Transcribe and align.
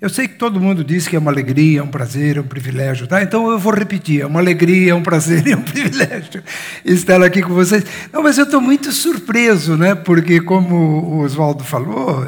Eu 0.00 0.08
sei 0.08 0.26
que 0.26 0.36
todo 0.36 0.58
mundo 0.58 0.82
diz 0.82 1.06
que 1.06 1.14
é 1.14 1.18
uma 1.18 1.30
alegria, 1.30 1.80
é 1.80 1.82
um 1.82 1.88
prazer, 1.88 2.38
é 2.38 2.40
um 2.40 2.46
privilégio, 2.46 3.06
tá? 3.06 3.22
Então 3.22 3.50
eu 3.50 3.58
vou 3.58 3.74
repetir: 3.74 4.22
é 4.22 4.26
uma 4.26 4.40
alegria, 4.40 4.92
é 4.92 4.94
um 4.94 5.02
prazer 5.02 5.46
é 5.46 5.54
um 5.54 5.60
privilégio 5.62 6.42
estar 6.86 7.22
aqui 7.22 7.42
com 7.42 7.52
vocês. 7.52 7.84
Não, 8.10 8.22
mas 8.22 8.38
eu 8.38 8.44
estou 8.44 8.62
muito 8.62 8.92
surpreso, 8.92 9.76
né? 9.76 9.94
Porque, 9.94 10.40
como 10.40 10.74
o 10.74 11.18
Oswaldo 11.18 11.62
falou, 11.64 12.26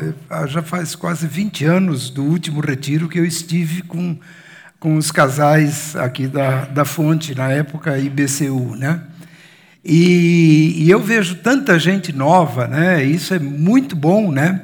já 0.48 0.60
faz 0.60 0.94
quase 0.94 1.26
20 1.26 1.64
anos 1.64 2.10
do 2.10 2.22
último 2.22 2.60
retiro 2.60 3.08
que 3.08 3.18
eu 3.18 3.24
estive 3.24 3.80
com, 3.80 4.18
com 4.78 4.96
os 4.96 5.10
casais 5.10 5.96
aqui 5.96 6.26
da, 6.26 6.66
da 6.66 6.84
Fonte, 6.84 7.34
na 7.34 7.50
época 7.50 7.98
IBCU, 7.98 8.76
né? 8.76 9.00
E, 9.82 10.74
e 10.76 10.90
eu 10.90 11.00
vejo 11.00 11.36
tanta 11.36 11.78
gente 11.78 12.12
nova, 12.12 12.68
né? 12.68 13.02
Isso 13.02 13.32
é 13.32 13.38
muito 13.38 13.96
bom, 13.96 14.30
né? 14.30 14.60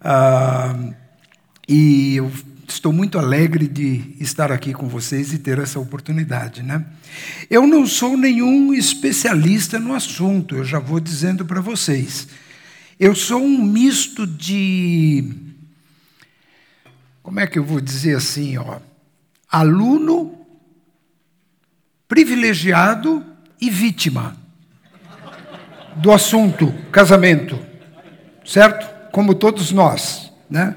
Ah, 0.00 0.76
e 1.68 2.16
eu 2.16 2.30
estou 2.68 2.92
muito 2.92 3.18
alegre 3.18 3.66
de 3.66 4.14
estar 4.20 4.50
aqui 4.52 4.72
com 4.72 4.88
vocês 4.88 5.32
e 5.32 5.38
ter 5.38 5.58
essa 5.58 5.78
oportunidade. 5.78 6.62
Né? 6.62 6.84
Eu 7.50 7.66
não 7.66 7.86
sou 7.86 8.16
nenhum 8.16 8.72
especialista 8.74 9.78
no 9.78 9.94
assunto, 9.94 10.56
eu 10.56 10.64
já 10.64 10.78
vou 10.78 11.00
dizendo 11.00 11.44
para 11.44 11.60
vocês. 11.60 12.28
Eu 12.98 13.14
sou 13.14 13.42
um 13.42 13.62
misto 13.62 14.26
de. 14.26 15.32
Como 17.22 17.40
é 17.40 17.46
que 17.46 17.58
eu 17.58 17.64
vou 17.64 17.80
dizer 17.80 18.16
assim? 18.16 18.56
Ó, 18.58 18.78
aluno, 19.50 20.38
privilegiado 22.06 23.24
e 23.60 23.70
vítima 23.70 24.36
do 25.96 26.12
assunto 26.12 26.72
casamento, 26.92 27.58
certo? 28.44 29.10
Como 29.10 29.34
todos 29.34 29.72
nós. 29.72 30.32
Né? 30.48 30.76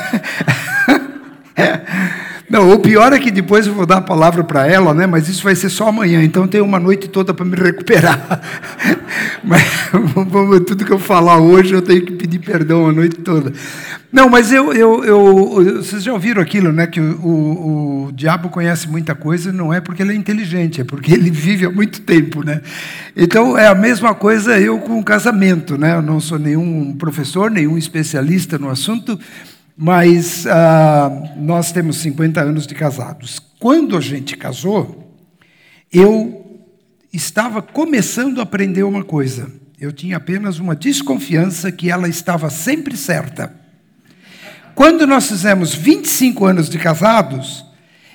Não, 2.51 2.69
o 2.69 2.79
pior 2.79 3.13
é 3.13 3.17
que 3.17 3.31
depois 3.31 3.65
eu 3.65 3.73
vou 3.73 3.85
dar 3.85 3.99
a 3.99 4.01
palavra 4.01 4.43
para 4.43 4.67
ela, 4.67 4.93
né? 4.93 5.07
Mas 5.07 5.29
isso 5.29 5.41
vai 5.41 5.55
ser 5.55 5.69
só 5.69 5.87
amanhã, 5.87 6.21
então 6.21 6.45
tenho 6.45 6.65
uma 6.65 6.81
noite 6.81 7.07
toda 7.07 7.33
para 7.33 7.45
me 7.45 7.55
recuperar. 7.55 8.41
Mas 9.41 9.63
tudo 10.67 10.83
que 10.83 10.91
eu 10.91 10.99
falar 10.99 11.37
hoje 11.37 11.73
eu 11.73 11.81
tenho 11.81 12.05
que 12.05 12.11
pedir 12.11 12.39
perdão 12.39 12.89
a 12.89 12.91
noite 12.91 13.19
toda. 13.19 13.53
Não, 14.11 14.29
mas 14.29 14.51
eu, 14.51 14.73
eu, 14.73 15.05
eu 15.05 15.77
vocês 15.77 16.03
já 16.03 16.11
ouviram 16.11 16.41
aquilo, 16.41 16.73
né? 16.73 16.85
Que 16.85 16.99
o, 16.99 17.25
o, 17.25 18.05
o 18.07 18.11
diabo 18.11 18.49
conhece 18.49 18.89
muita 18.89 19.15
coisa, 19.15 19.53
não 19.53 19.73
é 19.73 19.79
porque 19.79 20.01
ele 20.01 20.11
é 20.11 20.15
inteligente, 20.15 20.81
é 20.81 20.83
porque 20.83 21.13
ele 21.13 21.31
vive 21.31 21.65
há 21.65 21.71
muito 21.71 22.01
tempo, 22.01 22.43
né? 22.43 22.61
Então 23.15 23.57
é 23.57 23.67
a 23.67 23.75
mesma 23.75 24.13
coisa 24.13 24.59
eu 24.59 24.79
com 24.79 24.99
o 24.99 25.03
casamento, 25.03 25.77
né? 25.77 25.95
Eu 25.95 26.01
não 26.01 26.19
sou 26.19 26.37
nenhum 26.37 26.93
professor, 26.93 27.49
nenhum 27.49 27.77
especialista 27.77 28.59
no 28.59 28.69
assunto 28.69 29.17
mas 29.77 30.45
ah, 30.47 31.33
nós 31.37 31.71
temos 31.71 31.97
50 31.97 32.41
anos 32.41 32.67
de 32.67 32.75
casados. 32.75 33.39
Quando 33.59 33.97
a 33.97 34.01
gente 34.01 34.35
casou, 34.37 35.17
eu 35.91 36.61
estava 37.11 37.61
começando 37.61 38.39
a 38.39 38.43
aprender 38.43 38.83
uma 38.83 39.03
coisa. 39.03 39.51
Eu 39.79 39.91
tinha 39.91 40.17
apenas 40.17 40.59
uma 40.59 40.75
desconfiança 40.75 41.71
que 41.71 41.89
ela 41.89 42.07
estava 42.07 42.49
sempre 42.49 42.95
certa. 42.95 43.53
Quando 44.75 45.05
nós 45.05 45.27
fizemos 45.27 45.73
25 45.73 46.45
anos 46.45 46.69
de 46.69 46.77
casados, 46.77 47.65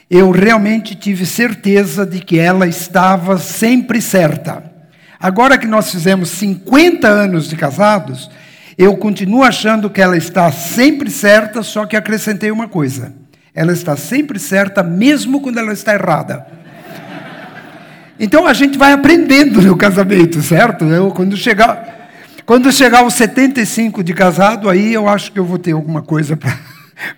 eu 0.08 0.30
realmente 0.30 0.94
tive 0.94 1.26
certeza 1.26 2.06
de 2.06 2.20
que 2.20 2.38
ela 2.38 2.66
estava 2.66 3.38
sempre 3.38 4.00
certa. 4.00 4.72
Agora 5.18 5.58
que 5.58 5.66
nós 5.66 5.90
fizemos 5.90 6.30
50 6.30 7.08
anos 7.08 7.48
de 7.48 7.56
casados, 7.56 8.30
eu 8.78 8.96
continuo 8.96 9.42
achando 9.42 9.88
que 9.88 10.02
ela 10.02 10.16
está 10.16 10.52
sempre 10.52 11.10
certa, 11.10 11.62
só 11.62 11.86
que 11.86 11.96
acrescentei 11.96 12.50
uma 12.50 12.68
coisa. 12.68 13.14
Ela 13.54 13.72
está 13.72 13.96
sempre 13.96 14.38
certa, 14.38 14.82
mesmo 14.82 15.40
quando 15.40 15.58
ela 15.58 15.72
está 15.72 15.94
errada. 15.94 16.46
Então 18.20 18.46
a 18.46 18.52
gente 18.52 18.76
vai 18.76 18.92
aprendendo 18.92 19.62
no 19.62 19.76
casamento, 19.76 20.42
certo? 20.42 20.84
Eu, 20.84 21.10
quando 21.10 21.36
chegar, 21.36 22.10
quando 22.44 22.70
chegar 22.70 23.00
aos 23.00 23.14
75 23.14 24.04
de 24.04 24.12
casado, 24.12 24.68
aí 24.68 24.92
eu 24.92 25.08
acho 25.08 25.32
que 25.32 25.38
eu 25.38 25.44
vou 25.44 25.58
ter 25.58 25.72
alguma 25.72 26.02
coisa 26.02 26.38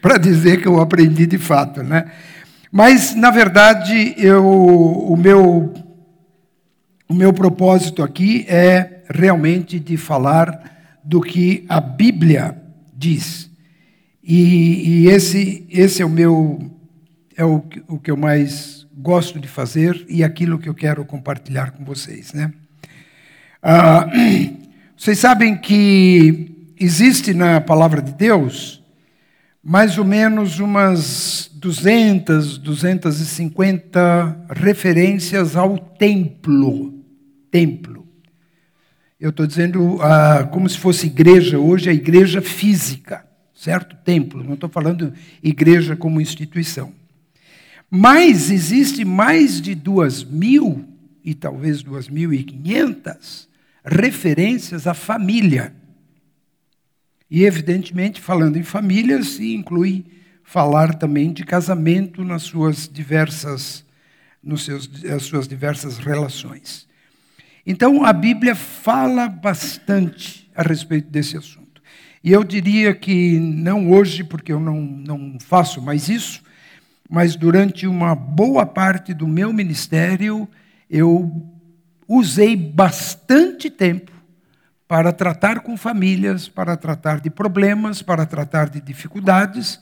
para 0.00 0.18
dizer 0.18 0.60
que 0.60 0.68
eu 0.68 0.80
aprendi 0.80 1.26
de 1.26 1.38
fato, 1.38 1.82
né? 1.82 2.06
Mas 2.70 3.14
na 3.14 3.30
verdade 3.30 4.14
eu, 4.18 4.44
o 4.44 5.16
meu 5.16 5.72
o 7.08 7.14
meu 7.14 7.32
propósito 7.32 8.02
aqui 8.02 8.44
é 8.48 9.02
realmente 9.08 9.80
de 9.80 9.96
falar 9.96 10.77
do 11.08 11.22
que 11.22 11.64
a 11.70 11.80
Bíblia 11.80 12.54
diz. 12.94 13.50
E, 14.22 15.04
e 15.04 15.08
esse, 15.08 15.66
esse 15.70 16.02
é 16.02 16.04
o 16.04 16.10
meu 16.10 16.70
é 17.34 17.42
o, 17.46 17.64
o 17.88 17.98
que 17.98 18.10
eu 18.10 18.16
mais 18.16 18.86
gosto 18.94 19.40
de 19.40 19.48
fazer 19.48 20.04
e 20.06 20.22
aquilo 20.22 20.58
que 20.58 20.68
eu 20.68 20.74
quero 20.74 21.02
compartilhar 21.06 21.70
com 21.70 21.82
vocês, 21.82 22.34
né? 22.34 22.52
Ah, 23.62 24.06
vocês 24.94 25.18
sabem 25.18 25.56
que 25.56 26.74
existe 26.78 27.32
na 27.32 27.58
palavra 27.58 28.02
de 28.02 28.12
Deus 28.12 28.84
mais 29.64 29.96
ou 29.96 30.04
menos 30.04 30.58
umas 30.58 31.50
200, 31.54 32.58
250 32.58 34.46
referências 34.50 35.56
ao 35.56 35.78
templo. 35.78 37.02
Templo. 37.50 37.97
Eu 39.20 39.30
estou 39.30 39.48
dizendo 39.48 40.00
ah, 40.00 40.48
como 40.52 40.68
se 40.68 40.78
fosse 40.78 41.06
igreja 41.06 41.58
hoje, 41.58 41.90
a 41.90 41.92
igreja 41.92 42.40
física, 42.40 43.26
certo? 43.52 43.96
Templo, 44.04 44.44
não 44.44 44.54
estou 44.54 44.68
falando 44.68 45.12
igreja 45.42 45.96
como 45.96 46.20
instituição. 46.20 46.92
Mas 47.90 48.48
existe 48.48 49.04
mais 49.04 49.60
de 49.60 49.74
duas 49.74 50.22
mil, 50.22 50.84
e 51.24 51.34
talvez 51.34 51.82
duas 51.82 52.08
mil 52.08 52.32
e 52.32 52.44
quinhentas, 52.44 53.48
referências 53.84 54.86
à 54.86 54.94
família. 54.94 55.74
E, 57.28 57.44
evidentemente, 57.44 58.20
falando 58.20 58.56
em 58.56 58.62
família, 58.62 59.22
se 59.24 59.52
inclui 59.52 60.06
falar 60.44 60.94
também 60.94 61.32
de 61.32 61.44
casamento 61.44 62.24
nas 62.24 62.42
suas 62.42 62.88
diversas, 62.88 63.84
nos 64.42 64.64
seus, 64.64 64.88
as 65.04 65.24
suas 65.24 65.48
diversas 65.48 65.98
relações. 65.98 66.87
Então, 67.70 68.02
a 68.02 68.14
Bíblia 68.14 68.54
fala 68.54 69.28
bastante 69.28 70.50
a 70.56 70.62
respeito 70.62 71.10
desse 71.10 71.36
assunto. 71.36 71.82
E 72.24 72.32
eu 72.32 72.42
diria 72.42 72.94
que, 72.94 73.38
não 73.38 73.92
hoje, 73.92 74.24
porque 74.24 74.50
eu 74.50 74.58
não, 74.58 74.80
não 74.80 75.38
faço 75.38 75.82
mais 75.82 76.08
isso, 76.08 76.42
mas 77.10 77.36
durante 77.36 77.86
uma 77.86 78.14
boa 78.14 78.64
parte 78.64 79.12
do 79.12 79.28
meu 79.28 79.52
ministério, 79.52 80.48
eu 80.88 81.46
usei 82.08 82.56
bastante 82.56 83.68
tempo 83.68 84.12
para 84.88 85.12
tratar 85.12 85.60
com 85.60 85.76
famílias, 85.76 86.48
para 86.48 86.74
tratar 86.74 87.20
de 87.20 87.28
problemas, 87.28 88.00
para 88.00 88.24
tratar 88.24 88.70
de 88.70 88.80
dificuldades 88.80 89.78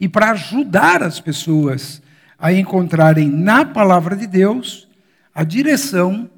e 0.00 0.08
para 0.08 0.30
ajudar 0.30 1.02
as 1.02 1.20
pessoas 1.20 2.00
a 2.38 2.54
encontrarem 2.54 3.28
na 3.28 3.66
palavra 3.66 4.16
de 4.16 4.26
Deus 4.26 4.88
a 5.34 5.44
direção 5.44 6.30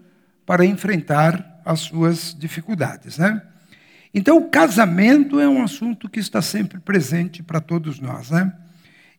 para 0.50 0.66
enfrentar 0.66 1.62
as 1.64 1.78
suas 1.78 2.34
dificuldades. 2.36 3.18
Né? 3.18 3.40
Então, 4.12 4.36
o 4.36 4.50
casamento 4.50 5.38
é 5.38 5.48
um 5.48 5.62
assunto 5.62 6.08
que 6.08 6.18
está 6.18 6.42
sempre 6.42 6.80
presente 6.80 7.40
para 7.40 7.60
todos 7.60 8.00
nós. 8.00 8.32
Né? 8.32 8.52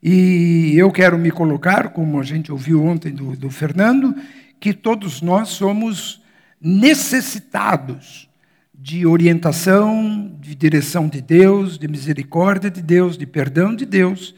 E 0.03 0.73
eu 0.75 0.91
quero 0.91 1.17
me 1.17 1.31
colocar, 1.31 1.91
como 1.91 2.19
a 2.19 2.23
gente 2.23 2.51
ouviu 2.51 2.83
ontem 2.83 3.13
do, 3.13 3.33
do 3.37 3.49
Fernando, 3.49 4.13
que 4.59 4.73
todos 4.73 5.21
nós 5.21 5.47
somos 5.47 6.21
necessitados 6.59 8.29
de 8.77 9.05
orientação, 9.05 10.37
de 10.37 10.53
direção 10.53 11.07
de 11.07 11.21
Deus, 11.21 11.79
de 11.79 11.87
misericórdia 11.87 12.69
de 12.69 12.81
Deus, 12.81 13.17
de 13.17 13.25
perdão 13.25 13.73
de 13.73 13.85
Deus 13.85 14.35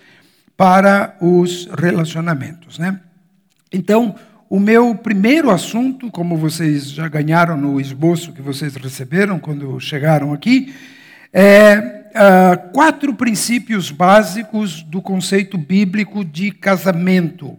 para 0.55 1.17
os 1.19 1.67
relacionamentos. 1.75 2.77
Né? 2.77 2.99
Então, 3.71 4.13
o 4.49 4.59
meu 4.59 4.95
primeiro 4.95 5.49
assunto, 5.49 6.11
como 6.11 6.37
vocês 6.37 6.89
já 6.91 7.07
ganharam 7.07 7.57
no 7.57 7.79
esboço 7.79 8.33
que 8.33 8.41
vocês 8.41 8.75
receberam 8.75 9.39
quando 9.39 9.79
chegaram 9.79 10.33
aqui, 10.33 10.73
é 11.31 12.03
uh, 12.13 12.71
quatro 12.71 13.13
princípios 13.15 13.89
básicos 13.89 14.83
do 14.83 15.01
conceito 15.01 15.57
bíblico 15.57 16.23
de 16.23 16.51
casamento. 16.51 17.57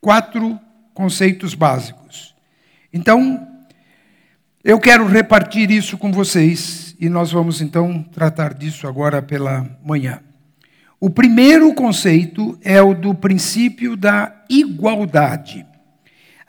Quatro 0.00 0.58
conceitos 0.92 1.54
básicos. 1.54 2.34
Então, 2.92 3.46
eu 4.64 4.78
quero 4.78 5.06
repartir 5.06 5.70
isso 5.70 5.96
com 5.96 6.10
vocês 6.10 6.96
e 6.98 7.08
nós 7.08 7.32
vamos 7.32 7.60
então 7.60 8.02
tratar 8.02 8.52
disso 8.52 8.86
agora 8.86 9.22
pela 9.22 9.66
manhã. 9.84 10.20
O 11.02 11.08
primeiro 11.08 11.72
conceito 11.72 12.58
é 12.62 12.82
o 12.82 12.92
do 12.92 13.14
princípio 13.14 13.96
da 13.96 14.44
igualdade. 14.50 15.64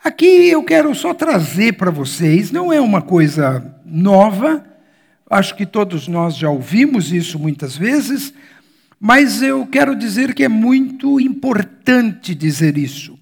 Aqui 0.04 0.50
eu 0.50 0.62
quero 0.62 0.94
só 0.94 1.14
trazer 1.14 1.72
para 1.72 1.90
vocês, 1.90 2.52
não 2.52 2.70
é 2.70 2.78
uma 2.78 3.00
coisa 3.00 3.74
nova, 3.82 4.62
acho 5.30 5.56
que 5.56 5.64
todos 5.64 6.06
nós 6.06 6.36
já 6.36 6.50
ouvimos 6.50 7.10
isso 7.14 7.38
muitas 7.38 7.78
vezes, 7.78 8.34
Mas 9.04 9.42
eu 9.42 9.66
quero 9.66 9.96
dizer 9.96 10.32
que 10.32 10.44
é 10.44 10.48
muito 10.48 11.18
importante 11.18 12.36
dizer 12.36 12.78
isso, 12.78 13.18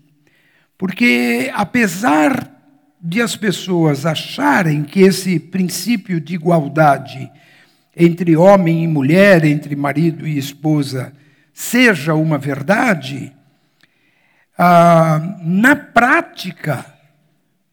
porque 0.76 1.50
apesar 1.54 2.54
de 3.00 3.22
as 3.22 3.34
pessoas 3.34 4.04
acharem 4.04 4.82
que 4.82 5.00
esse 5.00 5.38
princípio 5.38 6.20
de 6.20 6.34
igualdade 6.34 7.30
entre 7.96 8.36
homem 8.36 8.84
e 8.84 8.86
mulher, 8.86 9.42
entre 9.42 9.74
marido 9.74 10.28
e 10.28 10.36
esposa, 10.36 11.14
seja 11.52 12.14
uma 12.14 12.38
verdade, 12.38 13.32
ah, 14.56 15.38
na 15.42 15.74
prática 15.74 16.84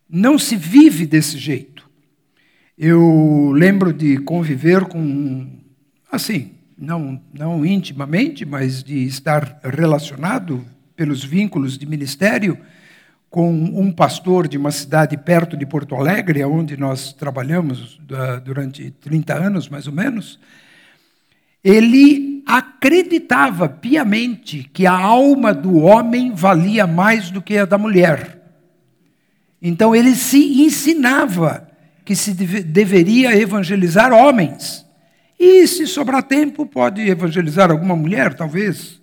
não 0.09 0.39
se 0.39 0.56
vive 0.56 1.06
desse 1.06 1.38
jeito. 1.38 1.89
Eu 2.77 3.51
lembro 3.53 3.91
de 3.91 4.18
conviver 4.19 4.85
com, 4.85 5.50
assim, 6.12 6.51
não, 6.77 7.21
não 7.33 7.65
intimamente, 7.65 8.45
mas 8.45 8.83
de 8.83 9.06
estar 9.06 9.59
relacionado 9.63 10.63
pelos 10.95 11.23
vínculos 11.23 11.77
de 11.77 11.85
ministério 11.85 12.57
com 13.30 13.51
um 13.51 13.91
pastor 13.91 14.47
de 14.47 14.57
uma 14.57 14.71
cidade 14.71 15.18
perto 15.18 15.57
de 15.57 15.65
Porto 15.65 15.95
Alegre, 15.95 16.44
onde 16.45 16.77
nós 16.77 17.12
trabalhamos 17.13 18.00
durante 18.44 18.91
30 18.91 19.33
anos, 19.33 19.68
mais 19.68 19.88
ou 19.88 19.94
menos. 19.94 20.39
Ele 21.63 22.37
acreditava 22.47 23.67
piamente 23.67 24.69
que 24.71 24.88
a 24.88 24.94
alma 24.94 25.53
do 25.53 25.75
homem 25.79 26.31
valia 26.33 26.88
mais 26.88 27.29
do 27.29 27.41
que 27.41 27.57
a 27.57 27.65
da 27.65 27.77
mulher. 27.77 28.41
Então 29.61 29.94
ele 29.94 30.15
se 30.15 30.63
ensinava 30.63 31.67
que 32.05 32.15
se 32.15 32.33
deve, 32.33 32.63
deveria 32.63 33.35
evangelizar 33.35 34.13
homens. 34.13 34.85
E 35.38 35.67
se 35.67 35.85
sobrar 35.85 36.23
tempo, 36.23 36.65
pode 36.65 37.01
evangelizar 37.01 37.69
alguma 37.69 37.97
mulher, 37.97 38.33
talvez 38.33 39.01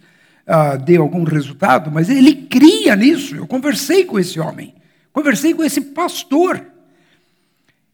uh, 0.49 0.82
dê 0.82 0.96
algum 0.96 1.23
resultado, 1.23 1.91
mas 1.93 2.08
ele 2.08 2.35
cria 2.35 2.96
nisso. 2.96 3.37
Eu 3.37 3.46
conversei 3.46 4.06
com 4.06 4.19
esse 4.19 4.41
homem, 4.41 4.75
conversei 5.12 5.52
com 5.52 5.62
esse 5.62 5.82
pastor. 5.82 6.64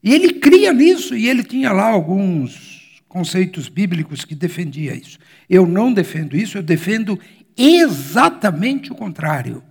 E 0.03 0.15
ele 0.15 0.35
cria 0.35 0.73
nisso, 0.73 1.15
e 1.17 1.29
ele 1.29 1.43
tinha 1.43 1.73
lá 1.73 1.89
alguns 1.89 2.80
conceitos 3.11 3.69
bíblicos 3.69 4.25
que 4.25 4.37
defendia 4.37 4.95
isso. 4.95 5.19
Eu 5.49 5.67
não 5.67 5.93
defendo 5.93 6.37
isso, 6.37 6.57
eu 6.57 6.63
defendo 6.63 7.19
exatamente 7.57 8.93
o 8.93 8.95
contrário. 8.95 9.63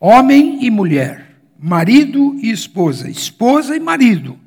Homem 0.00 0.64
e 0.64 0.70
mulher, 0.70 1.36
marido 1.58 2.34
e 2.40 2.50
esposa, 2.50 3.10
esposa 3.10 3.76
e 3.76 3.80
marido, 3.80 4.38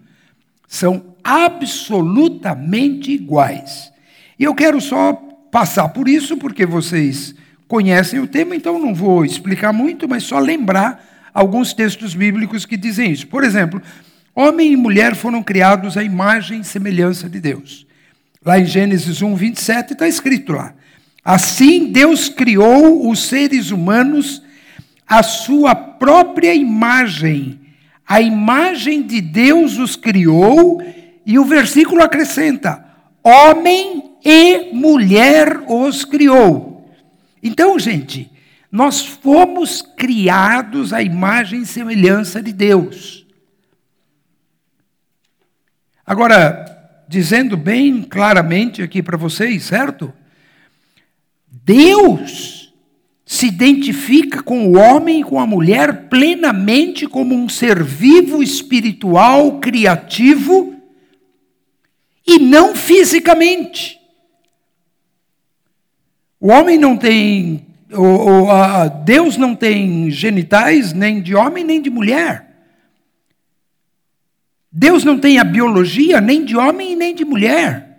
são 0.68 1.16
absolutamente 1.24 3.12
iguais. 3.12 3.94
E 4.40 4.44
eu 4.44 4.56
quero 4.56 4.82
só 4.82 5.14
passar 5.52 5.90
por 5.90 6.10
isso, 6.10 6.36
porque 6.36 6.66
vocês 6.66 7.36
conhecem 7.68 8.20
o 8.20 8.28
tema, 8.28 8.56
então 8.56 8.80
não 8.80 8.96
vou 8.96 9.24
explicar 9.24 9.72
muito, 9.72 10.10
mas 10.10 10.24
só 10.24 10.40
lembrar 10.40 11.30
alguns 11.32 11.74
textos 11.76 12.16
bíblicos 12.16 12.66
que 12.66 12.76
dizem 12.76 13.12
isso. 13.12 13.28
Por 13.28 13.44
exemplo, 13.44 13.80
homem 14.36 14.74
e 14.74 14.76
mulher 14.78 15.16
foram 15.16 15.44
criados 15.44 15.98
à 15.98 16.04
imagem 16.04 16.62
e 16.62 16.64
semelhança 16.64 17.30
de 17.30 17.40
Deus. 17.40 17.86
Lá 18.46 18.60
em 18.60 18.66
Gênesis 18.66 19.22
1, 19.22 19.36
27 19.36 19.94
está 19.94 20.08
escrito 20.08 20.54
lá. 20.54 20.74
Assim 21.24 21.92
Deus 21.92 22.28
criou 22.28 23.10
os 23.10 23.24
seres 23.24 23.72
humanos 23.72 24.42
à 25.08 25.24
sua 25.24 25.74
própria 25.74 26.54
imagem. 26.54 27.60
A 28.06 28.22
imagem 28.22 29.02
de 29.02 29.22
Deus 29.22 29.78
os 29.78 29.96
criou, 29.96 30.84
e 31.26 31.40
o 31.40 31.46
versículo 31.46 32.04
acrescenta: 32.04 32.84
homem 33.24 34.12
e 34.24 34.74
mulher 34.74 35.62
os 35.68 36.04
criou. 36.04 36.92
Então, 37.42 37.80
gente, 37.80 38.30
nós 38.72 39.06
fomos 39.06 39.82
criados 39.82 40.92
à 40.92 41.02
imagem 41.02 41.62
e 41.62 41.66
semelhança 41.66 42.42
de 42.42 42.52
Deus. 42.52 43.23
Agora, 46.06 47.06
dizendo 47.08 47.56
bem 47.56 48.02
claramente 48.04 48.82
aqui 48.82 49.02
para 49.02 49.18
vocês, 49.18 49.64
certo? 49.64 50.14
Deus 51.48 52.74
se 53.26 53.48
identifica 53.48 54.44
com 54.44 54.68
o 54.68 54.78
homem 54.78 55.22
e 55.22 55.24
com 55.24 55.40
a 55.40 55.48
mulher 55.48 56.10
plenamente 56.10 57.08
como 57.08 57.34
um 57.34 57.48
ser 57.48 57.82
vivo, 57.82 58.44
espiritual, 58.44 59.60
criativo 59.60 60.76
e 62.28 62.38
não 62.38 62.76
fisicamente. 62.76 64.00
O 66.40 66.50
homem 66.50 66.78
não 66.78 66.98
tem, 66.98 67.66
o, 67.92 68.50
a, 68.52 68.88
Deus 68.90 69.38
não 69.38 69.56
tem 69.56 70.12
genitais 70.12 70.92
nem 70.92 71.22
de 71.22 71.34
homem 71.34 71.64
nem 71.64 71.82
de 71.82 71.90
mulher. 71.90 72.53
Deus 74.76 75.04
não 75.04 75.20
tem 75.20 75.38
a 75.38 75.44
biologia 75.44 76.20
nem 76.20 76.44
de 76.44 76.58
homem 76.58 76.96
nem 76.96 77.14
de 77.14 77.24
mulher. 77.24 77.92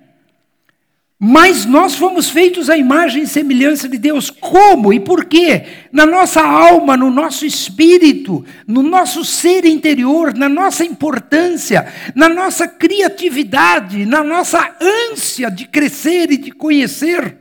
Mas 1.16 1.64
nós 1.64 1.94
fomos 1.94 2.28
feitos 2.28 2.68
à 2.68 2.76
imagem 2.76 3.22
e 3.22 3.28
semelhança 3.28 3.88
de 3.88 3.96
Deus. 3.96 4.28
Como 4.28 4.92
e 4.92 4.98
por 4.98 5.24
quê? 5.24 5.64
Na 5.92 6.04
nossa 6.04 6.42
alma, 6.42 6.96
no 6.96 7.12
nosso 7.12 7.46
espírito, 7.46 8.44
no 8.66 8.82
nosso 8.82 9.24
ser 9.24 9.64
interior, 9.64 10.34
na 10.34 10.48
nossa 10.48 10.84
importância, 10.84 11.86
na 12.12 12.28
nossa 12.28 12.66
criatividade, 12.66 14.04
na 14.04 14.24
nossa 14.24 14.76
ânsia 15.12 15.52
de 15.52 15.68
crescer 15.68 16.32
e 16.32 16.36
de 16.36 16.50
conhecer 16.50 17.38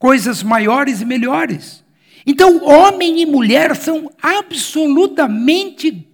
coisas 0.00 0.42
maiores 0.42 1.00
e 1.00 1.04
melhores. 1.04 1.84
Então, 2.26 2.64
homem 2.64 3.22
e 3.22 3.26
mulher 3.26 3.76
são 3.76 4.10
absolutamente 4.20 6.08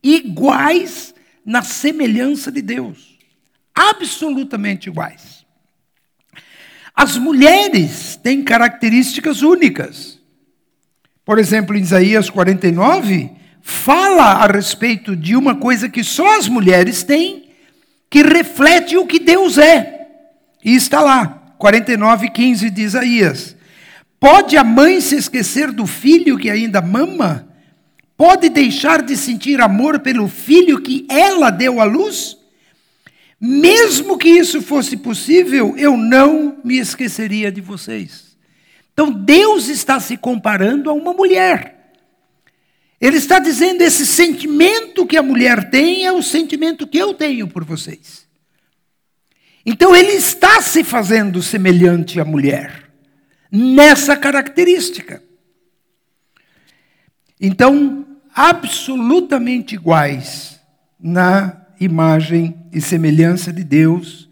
iguais 0.00 1.15
na 1.46 1.62
semelhança 1.62 2.50
de 2.50 2.60
Deus. 2.60 3.16
Absolutamente 3.72 4.88
iguais. 4.88 5.46
As 6.94 7.16
mulheres 7.16 8.16
têm 8.16 8.42
características 8.42 9.42
únicas. 9.42 10.18
Por 11.24 11.38
exemplo, 11.38 11.76
em 11.76 11.82
Isaías 11.82 12.28
49, 12.28 13.30
fala 13.62 14.32
a 14.32 14.46
respeito 14.46 15.14
de 15.14 15.36
uma 15.36 15.54
coisa 15.54 15.88
que 15.88 16.02
só 16.02 16.36
as 16.36 16.48
mulheres 16.48 17.02
têm, 17.02 17.50
que 18.10 18.22
reflete 18.22 18.96
o 18.96 19.06
que 19.06 19.20
Deus 19.20 19.56
é. 19.58 20.08
E 20.64 20.74
está 20.74 21.00
lá. 21.00 21.42
49, 21.58 22.30
15 22.30 22.70
de 22.70 22.82
Isaías. 22.82 23.56
Pode 24.18 24.56
a 24.56 24.64
mãe 24.64 25.00
se 25.00 25.16
esquecer 25.16 25.70
do 25.70 25.86
filho 25.86 26.38
que 26.38 26.50
ainda 26.50 26.80
mama? 26.80 27.45
Pode 28.16 28.48
deixar 28.48 29.02
de 29.02 29.16
sentir 29.16 29.60
amor 29.60 30.00
pelo 30.00 30.28
filho 30.28 30.80
que 30.80 31.06
ela 31.08 31.50
deu 31.50 31.80
à 31.80 31.84
luz? 31.84 32.36
Mesmo 33.38 34.16
que 34.16 34.28
isso 34.28 34.62
fosse 34.62 34.96
possível, 34.96 35.74
eu 35.76 35.96
não 35.96 36.58
me 36.64 36.78
esqueceria 36.78 37.52
de 37.52 37.60
vocês. 37.60 38.36
Então 38.92 39.12
Deus 39.12 39.68
está 39.68 40.00
se 40.00 40.16
comparando 40.16 40.88
a 40.88 40.94
uma 40.94 41.12
mulher. 41.12 41.92
Ele 42.98 43.18
está 43.18 43.38
dizendo: 43.38 43.82
esse 43.82 44.06
sentimento 44.06 45.04
que 45.04 45.18
a 45.18 45.22
mulher 45.22 45.68
tem 45.68 46.06
é 46.06 46.12
o 46.12 46.22
sentimento 46.22 46.86
que 46.86 46.96
eu 46.96 47.12
tenho 47.12 47.46
por 47.46 47.62
vocês. 47.62 48.26
Então 49.66 49.94
ele 49.94 50.12
está 50.12 50.62
se 50.62 50.82
fazendo 50.82 51.42
semelhante 51.42 52.18
à 52.18 52.24
mulher, 52.24 52.90
nessa 53.52 54.16
característica. 54.16 55.22
Então, 57.38 58.05
absolutamente 58.36 59.74
iguais 59.74 60.60
na 61.00 61.66
imagem 61.80 62.54
e 62.70 62.80
semelhança 62.80 63.50
de 63.52 63.64
Deus, 63.64 64.28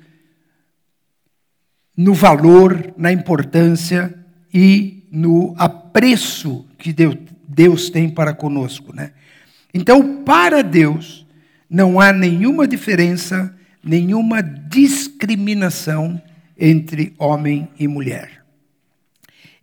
no 1.96 2.12
valor, 2.12 2.92
na 2.96 3.10
importância 3.10 4.14
e 4.52 5.08
no 5.10 5.54
apreço 5.56 6.66
que 6.78 6.94
Deus 7.48 7.88
tem 7.88 8.10
para 8.10 8.34
conosco. 8.34 8.94
Né? 8.94 9.12
Então, 9.72 10.22
para 10.22 10.62
Deus, 10.62 11.26
não 11.70 11.98
há 11.98 12.12
nenhuma 12.12 12.68
diferença 12.68 13.54
nenhuma 13.84 14.42
discriminação 14.42 16.20
entre 16.58 17.14
homem 17.18 17.68
e 17.78 17.86
mulher. 17.86 18.42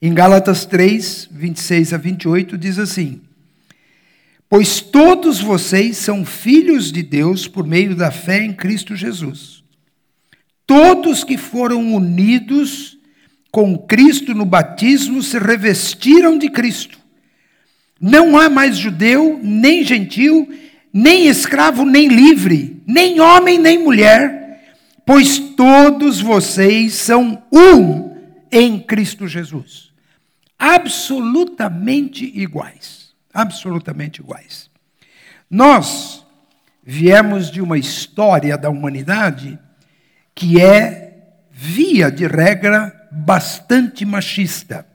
Em 0.02 0.14
Gálatas 0.14 0.66
3, 0.66 1.30
26 1.32 1.94
a 1.94 1.98
28, 1.98 2.58
diz 2.58 2.78
assim: 2.78 3.22
Pois 4.52 4.82
todos 4.82 5.40
vocês 5.40 5.96
são 5.96 6.26
filhos 6.26 6.92
de 6.92 7.02
Deus 7.02 7.48
por 7.48 7.66
meio 7.66 7.96
da 7.96 8.12
fé 8.12 8.44
em 8.44 8.52
Cristo 8.52 8.98
Jesus. 8.98 9.64
Todos 10.68 11.24
que 11.24 11.38
foram 11.38 11.94
unidos 11.96 12.98
com 13.50 13.78
Cristo 13.78 14.36
no 14.36 14.44
batismo 14.44 15.24
se 15.24 15.40
revestiram 15.40 16.38
de 16.38 16.50
Cristo. 16.50 17.00
Não 17.98 18.38
há 18.38 18.50
mais 18.50 18.78
judeu, 18.78 19.40
nem 19.42 19.86
gentil, 19.86 20.50
nem 20.92 21.28
escravo, 21.28 21.86
nem 21.86 22.10
livre, 22.10 22.84
nem 22.86 23.22
homem, 23.22 23.58
nem 23.58 23.82
mulher, 23.82 24.62
pois 25.06 25.40
todos 25.40 26.20
vocês 26.20 26.96
são 26.96 27.42
um 27.50 28.18
em 28.52 28.82
Cristo 28.82 29.30
Jesus. 29.30 29.94
Absolutamente 30.60 32.26
iguais. 32.36 33.01
Absolutamente 33.34 34.22
iguais. 34.22 34.70
Nós 35.50 36.26
viemos 36.84 37.52
de 37.52 37.62
uma 37.62 37.78
história 37.78 38.58
da 38.58 38.70
humanidade 38.70 39.60
que 40.34 40.62
é, 40.62 41.36
via 41.52 42.12
de 42.12 42.26
regra, 42.26 43.08
bastante 43.12 44.06
machista. 44.06 44.86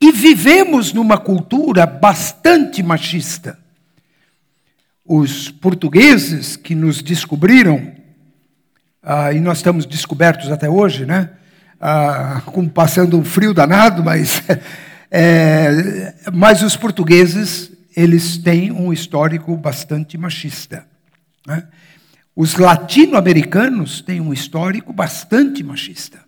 E 0.00 0.12
vivemos 0.12 0.92
numa 0.92 1.18
cultura 1.18 1.84
bastante 1.86 2.82
machista. 2.82 3.58
Os 5.04 5.50
portugueses 5.50 6.56
que 6.56 6.74
nos 6.74 7.02
descobriram, 7.02 7.92
ah, 9.02 9.32
e 9.32 9.40
nós 9.40 9.58
estamos 9.58 9.84
descobertos 9.84 10.50
até 10.50 10.68
hoje, 10.68 11.04
né? 11.04 11.30
Ah, 11.80 12.42
com, 12.46 12.68
passando 12.68 13.18
um 13.18 13.24
frio 13.24 13.52
danado, 13.52 14.04
mas, 14.04 14.42
é, 15.10 16.14
mas 16.32 16.62
os 16.62 16.76
portugueses 16.76 17.72
eles 17.96 18.38
têm 18.38 18.70
um 18.70 18.92
histórico 18.92 19.56
bastante 19.56 20.16
machista. 20.16 20.86
Né? 21.46 21.66
Os 22.36 22.54
latino-americanos 22.56 24.00
têm 24.00 24.20
um 24.20 24.32
histórico 24.32 24.92
bastante 24.92 25.62
machista. 25.62 26.20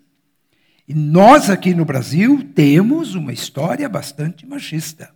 E 0.89 0.95
nós 0.95 1.49
aqui 1.49 1.75
no 1.75 1.85
Brasil 1.85 2.51
temos 2.55 3.15
uma 3.15 3.33
história 3.33 3.89
bastante 3.89 4.45
machista. 4.45 5.11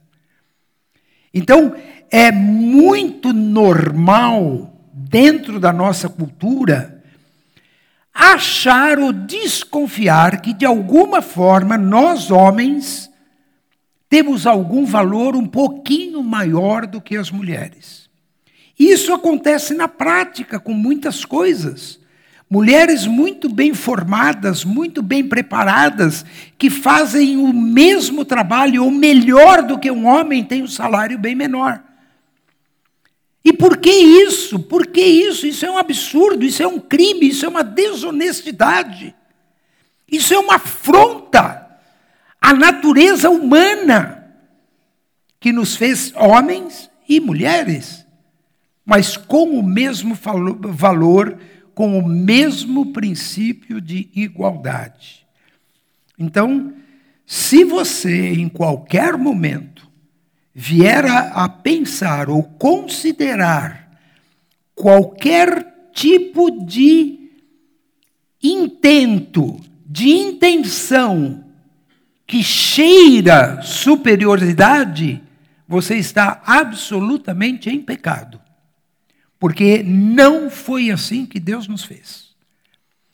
Então, 1.35 1.75
é 2.11 2.31
muito 2.31 3.33
normal, 3.33 4.81
dentro 4.93 5.59
da 5.59 5.73
nossa 5.73 6.09
cultura, 6.09 7.03
achar 8.15 8.99
ou 8.99 9.13
desconfiar 9.13 10.41
que, 10.41 10.55
de 10.55 10.65
alguma 10.65 11.21
forma, 11.21 11.77
nós 11.77 12.31
homens 12.31 13.11
temos 14.09 14.47
algum 14.47 14.85
valor 14.85 15.35
um 15.35 15.47
pouquinho 15.47 16.23
maior 16.23 16.87
do 16.87 17.01
que 17.01 17.17
as 17.17 17.31
mulheres. 17.31 18.09
Isso 18.79 19.13
acontece 19.13 19.75
na 19.75 19.89
prática 19.89 20.61
com 20.61 20.73
muitas 20.73 21.25
coisas. 21.25 21.99
Mulheres 22.49 23.07
muito 23.07 23.49
bem 23.49 23.75
formadas, 23.75 24.65
muito 24.65 25.03
bem 25.03 25.27
preparadas, 25.27 26.25
que 26.57 26.71
fazem 26.71 27.37
o 27.37 27.53
mesmo 27.53 28.25
trabalho 28.25 28.85
ou 28.85 28.91
melhor 28.91 29.63
do 29.63 29.79
que 29.79 29.91
um 29.91 30.07
homem, 30.07 30.45
têm 30.45 30.63
um 30.63 30.69
salário 30.69 31.19
bem 31.19 31.35
menor. 31.35 31.83
E 33.45 33.53
por 33.53 33.79
que 33.79 33.91
isso? 33.91 34.61
Por 34.61 34.87
que 34.87 35.01
isso? 35.01 35.47
Isso 35.47 35.67
é 35.67 35.71
um 35.71 35.79
absurdo, 35.79 36.45
isso 36.45 36.63
é 36.63 36.67
um 36.67 36.79
crime, 36.79 37.29
isso 37.29 37.45
é 37.45 37.49
uma 37.49 37.65
desonestidade. 37.65 39.15
Isso 40.11 40.33
é 40.33 40.39
uma 40.39 40.57
afronta 40.57 41.66
à 42.47 42.53
natureza 42.53 43.29
humana 43.29 44.25
que 45.41 45.51
nos 45.51 45.75
fez 45.75 46.13
homens 46.15 46.89
e 47.09 47.19
mulheres, 47.19 48.07
mas 48.85 49.17
com 49.17 49.59
o 49.59 49.65
mesmo 49.65 50.15
valor 50.15 51.41
com 51.75 51.99
o 51.99 52.07
mesmo 52.07 52.93
princípio 52.93 53.81
de 53.81 54.09
igualdade. 54.15 55.27
Então, 56.17 56.73
se 57.27 57.65
você, 57.65 58.35
em 58.35 58.49
qualquer 58.49 59.19
momento, 59.19 59.91
vier 60.55 61.05
a, 61.05 61.45
a 61.45 61.49
pensar 61.49 62.31
ou 62.31 62.45
considerar 62.45 63.91
qualquer 64.73 65.91
tipo 65.93 66.65
de 66.65 67.29
intento, 68.41 69.61
de 69.85 70.11
intenção 70.11 71.45
que 72.27 72.43
cheira 72.43 73.63
superioridade, 73.63 75.23
você 75.69 75.97
está 75.97 76.43
absolutamente 76.45 77.71
em 77.71 77.81
pecado. 77.81 78.41
Porque 79.39 79.83
não 79.83 80.51
foi 80.51 80.91
assim 80.91 81.25
que 81.25 81.39
Deus 81.39 81.69
nos 81.69 81.85
fez. 81.85 82.35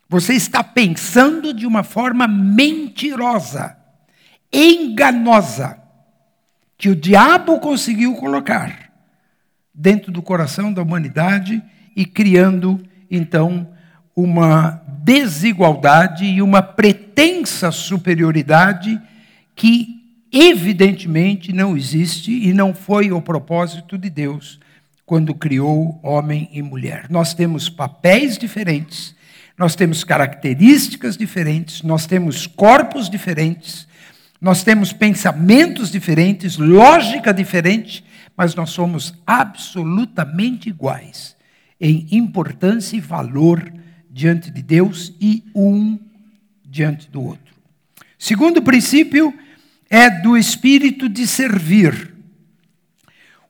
Você 0.09 0.35
está 0.35 0.63
pensando 0.63 1.53
de 1.53 1.67
uma 1.67 1.83
forma 1.83 2.29
mentirosa, 2.29 3.77
enganosa, 4.53 5.79
que 6.77 6.89
o 6.89 6.97
diabo 6.97 7.59
conseguiu 7.61 8.15
colocar 8.15 8.93
dentro 9.75 10.13
do 10.13 10.23
coração 10.23 10.73
da 10.73 10.83
humanidade 10.83 11.63
e 11.97 12.05
criando, 12.05 12.83
então, 13.11 13.69
uma 14.15 14.82
desigualdade 15.03 16.25
e 16.25 16.41
uma 16.41 16.63
pretensa 16.63 17.71
superioridade 17.73 19.01
que, 19.57 20.01
evidentemente, 20.33 21.53
não 21.53 21.77
existe 21.77 22.31
e 22.31 22.53
não 22.53 22.73
foi 22.73 23.11
o 23.11 23.21
propósito 23.21 23.99
de 23.99 24.09
Deus 24.09 24.61
quando 25.05 25.35
criou 25.35 25.99
homem 26.03 26.49
e 26.53 26.63
mulher. 26.63 27.07
Nós 27.11 27.35
temos 27.35 27.69
papéis 27.69 28.39
diferentes, 28.39 29.15
nós 29.59 29.75
temos 29.75 30.05
características 30.05 31.17
diferentes, 31.17 31.83
nós 31.83 32.07
temos 32.07 32.47
corpos 32.47 33.11
diferentes, 33.11 33.87
nós 34.41 34.63
temos 34.63 34.93
pensamentos 34.93 35.91
diferentes, 35.91 36.57
lógica 36.57 37.33
diferente, 37.35 38.05
mas 38.37 38.55
nós 38.55 38.71
somos 38.71 39.15
absolutamente 39.27 40.69
iguais 40.69 41.37
em 41.81 42.07
importância 42.13 42.97
e 42.97 43.01
valor 43.01 43.82
diante 44.13 44.51
de 44.51 44.63
Deus 44.63 45.15
e 45.19 45.43
um 45.55 45.99
diante 46.65 47.09
do 47.11 47.23
outro. 47.23 47.55
Segundo 48.19 48.63
princípio 48.63 49.33
é 49.89 50.11
do 50.11 50.37
espírito 50.37 51.09
de 51.09 51.27
servir. 51.27 52.15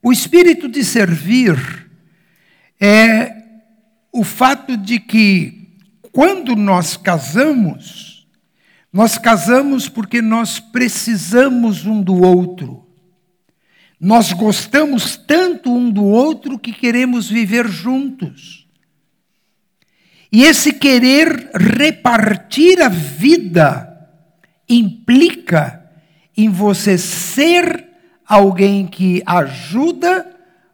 O 0.00 0.12
espírito 0.12 0.69
de 0.69 0.85
servir 0.85 1.90
é 2.81 3.42
o 4.12 4.23
fato 4.23 4.76
de 4.76 4.99
que, 5.00 5.69
quando 6.12 6.54
nós 6.54 6.97
casamos, 6.97 8.26
nós 8.92 9.19
casamos 9.19 9.88
porque 9.88 10.21
nós 10.21 10.61
precisamos 10.61 11.87
um 11.87 12.02
do 12.02 12.21
outro. 12.21 12.87
Nós 13.99 14.33
gostamos 14.33 15.16
tanto 15.16 15.73
um 15.73 15.90
do 15.90 16.04
outro 16.04 16.59
que 16.59 16.73
queremos 16.73 17.28
viver 17.28 17.69
juntos. 17.69 18.62
E 20.33 20.45
esse 20.45 20.73
querer 20.73 21.51
repartir 21.55 22.81
a 22.81 22.89
vida 22.89 24.09
implica 24.67 25.83
em 26.35 26.49
você 26.49 26.97
ser 26.97 27.87
alguém 28.27 28.87
que 28.87 29.23
ajuda 29.27 30.27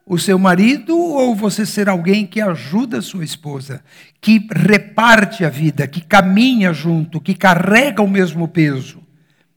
o 0.06 0.16
seu 0.16 0.38
marido 0.38 0.96
ou 0.96 1.34
você 1.34 1.66
ser 1.66 1.88
alguém 1.88 2.24
que 2.24 2.40
ajuda 2.40 2.98
a 2.98 3.02
sua 3.02 3.24
esposa, 3.24 3.82
que 4.20 4.46
reparte 4.54 5.44
a 5.44 5.50
vida, 5.50 5.88
que 5.88 6.00
caminha 6.00 6.72
junto, 6.72 7.20
que 7.20 7.34
carrega 7.34 8.00
o 8.00 8.08
mesmo 8.08 8.46
peso. 8.46 9.02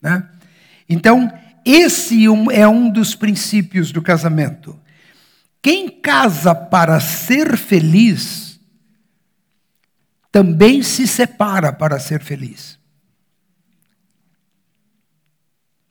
Né? 0.02 0.28
Então, 0.90 1.32
esse 1.64 2.26
é 2.52 2.68
um 2.68 2.90
dos 2.90 3.14
princípios 3.14 3.92
do 3.92 4.02
casamento. 4.02 4.78
Quem 5.62 5.88
casa 5.90 6.56
para 6.56 7.00
ser 7.00 7.56
feliz, 7.56 8.51
também 10.32 10.82
se 10.82 11.08
separa 11.08 11.74
para 11.74 12.00
ser 12.00 12.22
feliz. 12.22 12.80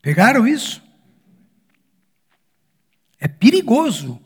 Pegaram 0.00 0.46
isso? 0.48 0.82
É 3.18 3.28
perigoso 3.28 4.18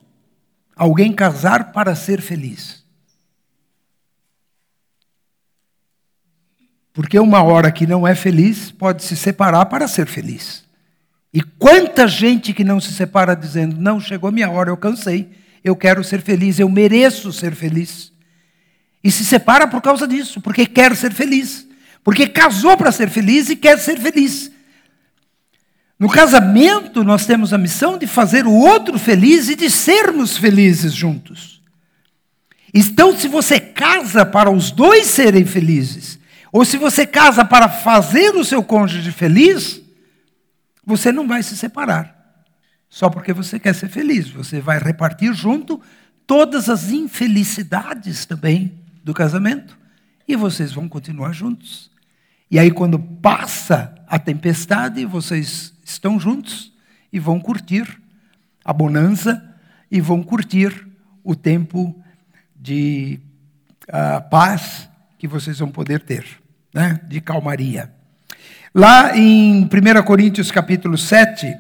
alguém 0.77 1.13
casar 1.13 1.73
para 1.73 1.97
ser 1.97 2.21
feliz. 2.21 2.85
Porque 6.93 7.19
uma 7.19 7.43
hora 7.43 7.73
que 7.73 7.89
não 7.89 8.07
é 8.07 8.15
feliz 8.15 8.71
pode 8.71 9.03
se 9.03 9.17
separar 9.17 9.67
para 9.67 9.89
ser 9.89 10.07
feliz. 10.07 10.65
E 11.33 11.43
quanta 11.43 12.07
gente 12.07 12.53
que 12.53 12.63
não 12.63 12.81
se 12.81 12.93
separa 12.93 13.35
dizendo: 13.35 13.81
Não, 13.81 13.99
chegou 13.99 14.31
minha 14.31 14.49
hora, 14.49 14.71
eu 14.71 14.77
cansei, 14.77 15.33
eu 15.65 15.75
quero 15.75 16.05
ser 16.05 16.23
feliz, 16.23 16.61
eu 16.61 16.69
mereço 16.69 17.33
ser 17.33 17.57
feliz. 17.57 18.14
E 19.05 19.11
se 19.11 19.23
separa 19.23 19.69
por 19.69 19.83
causa 19.83 20.09
disso, 20.09 20.41
porque 20.41 20.65
quer 20.65 20.97
ser 20.97 21.13
feliz. 21.13 21.69
Porque 22.03 22.27
casou 22.27 22.75
para 22.75 22.91
ser 22.91 23.11
feliz 23.11 23.51
e 23.51 23.57
quer 23.57 23.79
ser 23.79 24.01
feliz. 24.01 24.51
No 25.99 26.09
casamento, 26.09 27.05
nós 27.05 27.27
temos 27.27 27.53
a 27.53 27.59
missão 27.59 27.99
de 27.99 28.07
fazer 28.07 28.47
o 28.47 28.53
outro 28.53 28.99
feliz 28.99 29.51
e 29.51 29.55
de 29.55 29.71
sermos 29.71 30.39
felizes 30.39 30.95
juntos. 30.95 31.63
Então, 32.73 33.17
se 33.17 33.29
você 33.29 33.61
casa 33.61 34.25
para 34.25 34.51
os 34.51 34.71
dois 34.71 35.07
serem 35.07 35.45
felizes, 35.45 36.19
ou 36.51 36.65
se 36.65 36.79
você 36.79 37.07
casa 37.07 37.45
para 37.45 37.69
fazer 37.69 38.35
o 38.35 38.45
seu 38.45 38.63
cônjuge 38.63 39.13
feliz, 39.13 39.83
você 40.85 41.13
não 41.13 41.29
vai 41.29 41.43
se 41.43 41.57
separar. 41.59 42.15
Só 42.89 43.11
porque 43.11 43.35
você 43.35 43.59
quer 43.59 43.75
ser 43.75 43.89
feliz. 43.89 44.31
Você 44.31 44.61
vai 44.61 44.79
repartir 44.79 45.35
junto 45.35 45.81
todas 46.27 46.71
as 46.71 46.91
infelicidades 46.91 48.25
também 48.25 48.84
do 49.05 49.13
casamento. 49.13 49.79
E 50.27 50.35
vocês 50.35 50.73
vão 50.73 50.89
continuar 50.89 51.33
juntos. 51.33 51.91
E 52.51 52.59
aí, 52.59 52.71
quando 52.71 52.99
passa 52.99 53.95
a 54.09 54.19
tempestade, 54.19 55.05
vocês 55.05 55.75
estão 55.85 56.19
juntos 56.19 56.73
e 57.13 57.19
vão 57.19 57.39
curtir 57.39 58.01
a 58.65 58.73
bonança 58.73 59.55
e 59.91 60.01
vão 60.01 60.23
curtir 60.23 60.89
o 61.23 61.37
tempo 61.37 61.95
de 62.57 63.21
uh, 63.89 64.29
paz 64.31 64.89
que 65.19 65.29
vocês 65.29 65.59
vão 65.59 65.71
poder 65.71 66.01
ter, 66.01 66.25
né? 66.73 67.01
de 67.07 67.21
calmaria. 67.21 67.93
Lá 68.75 69.17
em 69.17 69.65
1 69.65 70.03
Coríntios 70.05 70.51
capítulo 70.51 70.97
7, 70.97 71.55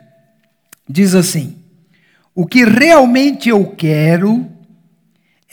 diz 0.89 1.15
assim: 1.15 1.63
O 2.35 2.47
que 2.47 2.65
realmente 2.65 3.49
eu 3.49 3.67
quero 3.67 4.51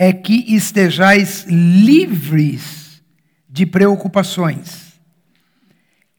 é 0.03 0.11
que 0.11 0.55
estejais 0.55 1.45
livres 1.47 3.03
de 3.47 3.67
preocupações. 3.67 4.99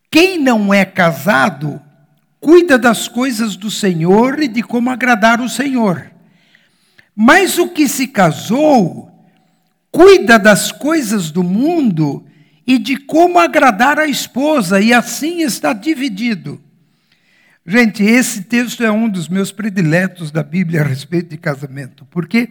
Quem 0.09 0.39
não 0.39 0.73
é 0.73 0.85
casado, 0.85 1.83
cuida 2.39 2.79
das 2.79 3.09
coisas 3.09 3.57
do 3.57 3.73
Senhor 3.73 4.41
e 4.41 4.47
de 4.47 4.63
como 4.63 4.89
agradar 4.89 5.41
o 5.41 5.49
Senhor. 5.49 6.13
Mas 7.13 7.59
o 7.59 7.71
que 7.71 7.89
se 7.89 8.07
casou, 8.07 9.11
cuida 9.91 10.39
das 10.39 10.71
coisas 10.71 11.33
do 11.33 11.43
mundo 11.43 12.25
e 12.65 12.79
de 12.79 12.97
como 12.97 13.41
agradar 13.41 13.99
a 13.99 14.07
esposa, 14.07 14.81
e 14.81 14.93
assim 14.93 15.43
está 15.43 15.73
dividido. 15.73 16.63
Gente, 17.67 18.05
esse 18.05 18.43
texto 18.43 18.85
é 18.85 18.93
um 18.93 19.09
dos 19.09 19.29
meus 19.29 19.51
prediletos 19.51 20.31
da 20.31 20.45
Bíblia 20.45 20.83
a 20.83 20.87
respeito 20.87 21.31
de 21.31 21.37
casamento, 21.37 22.07
porque 22.13 22.49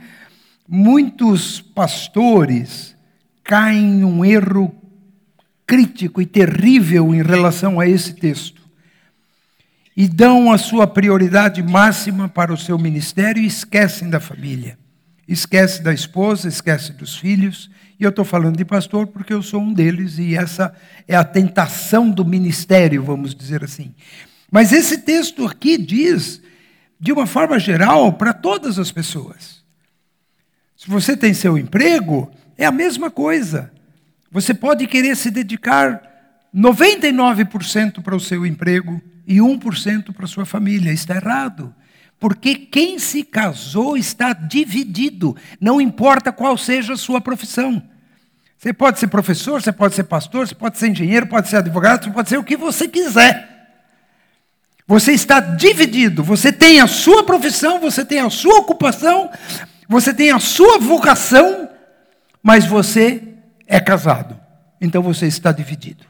muitos 0.73 1.59
pastores 1.59 2.95
caem 3.43 3.99
em 3.99 4.03
um 4.05 4.23
erro 4.23 4.73
crítico 5.67 6.21
e 6.21 6.25
terrível 6.25 7.13
em 7.13 7.21
relação 7.21 7.77
a 7.77 7.85
esse 7.85 8.13
texto. 8.13 8.61
E 9.97 10.07
dão 10.07 10.49
a 10.49 10.57
sua 10.57 10.87
prioridade 10.87 11.61
máxima 11.61 12.29
para 12.29 12.53
o 12.53 12.57
seu 12.57 12.79
ministério 12.79 13.43
e 13.43 13.45
esquecem 13.45 14.09
da 14.09 14.21
família. 14.21 14.79
Esquece 15.27 15.83
da 15.83 15.93
esposa, 15.93 16.47
esquece 16.47 16.93
dos 16.93 17.17
filhos. 17.17 17.69
E 17.99 18.05
eu 18.05 18.09
estou 18.09 18.23
falando 18.23 18.55
de 18.55 18.63
pastor 18.63 19.07
porque 19.07 19.33
eu 19.33 19.43
sou 19.43 19.61
um 19.61 19.73
deles 19.73 20.17
e 20.19 20.37
essa 20.37 20.73
é 21.05 21.17
a 21.17 21.25
tentação 21.25 22.09
do 22.09 22.23
ministério, 22.23 23.03
vamos 23.03 23.35
dizer 23.35 23.61
assim. 23.61 23.93
Mas 24.49 24.71
esse 24.71 24.99
texto 24.99 25.45
aqui 25.45 25.77
diz, 25.77 26.41
de 26.97 27.11
uma 27.11 27.27
forma 27.27 27.59
geral, 27.59 28.13
para 28.13 28.31
todas 28.31 28.79
as 28.79 28.89
pessoas. 28.89 29.60
Se 30.81 30.89
você 30.89 31.15
tem 31.15 31.31
seu 31.31 31.59
emprego, 31.59 32.31
é 32.57 32.65
a 32.65 32.71
mesma 32.71 33.11
coisa. 33.11 33.71
Você 34.31 34.51
pode 34.51 34.87
querer 34.87 35.15
se 35.15 35.29
dedicar 35.29 36.01
99% 36.55 38.01
para 38.01 38.15
o 38.15 38.19
seu 38.19 38.47
emprego 38.47 38.99
e 39.27 39.35
1% 39.35 40.11
para 40.11 40.25
a 40.25 40.27
sua 40.27 40.43
família. 40.43 40.91
Está 40.91 41.17
errado. 41.17 41.71
Porque 42.19 42.55
quem 42.55 42.97
se 42.97 43.21
casou 43.21 43.95
está 43.95 44.33
dividido, 44.33 45.37
não 45.59 45.79
importa 45.79 46.31
qual 46.31 46.57
seja 46.57 46.93
a 46.93 46.97
sua 46.97 47.21
profissão. 47.21 47.79
Você 48.57 48.73
pode 48.73 48.97
ser 48.97 49.05
professor, 49.05 49.61
você 49.61 49.71
pode 49.71 49.93
ser 49.93 50.05
pastor, 50.05 50.47
você 50.47 50.55
pode 50.55 50.79
ser 50.79 50.89
engenheiro, 50.89 51.27
pode 51.27 51.47
ser 51.47 51.57
advogado, 51.57 52.05
você 52.05 52.09
pode 52.09 52.29
ser 52.29 52.37
o 52.39 52.43
que 52.43 52.57
você 52.57 52.87
quiser. 52.87 53.51
Você 54.87 55.11
está 55.11 55.39
dividido. 55.39 56.23
Você 56.23 56.51
tem 56.51 56.81
a 56.81 56.87
sua 56.87 57.23
profissão, 57.23 57.79
você 57.79 58.03
tem 58.03 58.19
a 58.19 58.31
sua 58.31 58.57
ocupação, 58.57 59.29
você 59.91 60.13
tem 60.13 60.31
a 60.31 60.39
sua 60.39 60.79
vocação, 60.79 61.67
mas 62.41 62.65
você 62.65 63.21
é 63.67 63.77
casado. 63.77 64.39
Então 64.79 65.03
você 65.03 65.27
está 65.27 65.51
dividido. 65.51 66.05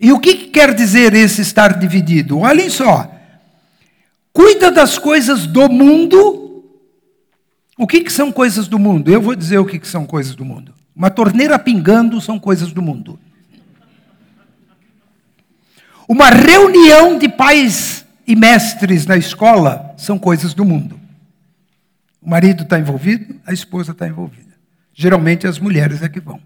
E 0.00 0.10
o 0.10 0.18
que 0.18 0.48
quer 0.48 0.72
dizer 0.72 1.12
esse 1.12 1.42
estar 1.42 1.78
dividido? 1.78 2.38
Olhem 2.38 2.70
só. 2.70 3.12
Cuida 4.32 4.70
das 4.70 4.98
coisas 4.98 5.46
do 5.46 5.68
mundo. 5.68 6.64
O 7.76 7.86
que, 7.86 8.00
que 8.00 8.10
são 8.10 8.32
coisas 8.32 8.66
do 8.68 8.78
mundo? 8.78 9.10
Eu 9.10 9.20
vou 9.20 9.36
dizer 9.36 9.58
o 9.58 9.66
que, 9.66 9.78
que 9.78 9.86
são 9.86 10.06
coisas 10.06 10.34
do 10.34 10.44
mundo. 10.44 10.72
Uma 10.96 11.10
torneira 11.10 11.58
pingando 11.58 12.22
são 12.22 12.38
coisas 12.38 12.72
do 12.72 12.80
mundo. 12.80 13.18
Uma 16.08 16.30
reunião 16.30 17.18
de 17.18 17.28
pais 17.28 18.06
e 18.26 18.34
mestres 18.34 19.04
na 19.04 19.18
escola 19.18 19.94
são 19.98 20.18
coisas 20.18 20.54
do 20.54 20.64
mundo. 20.64 21.03
O 22.24 22.30
marido 22.30 22.62
está 22.62 22.78
envolvido, 22.78 23.36
a 23.46 23.52
esposa 23.52 23.92
está 23.92 24.06
envolvida. 24.08 24.54
Geralmente 24.92 25.46
as 25.46 25.58
mulheres 25.58 26.02
é 26.02 26.08
que 26.08 26.20
vão. 26.20 26.40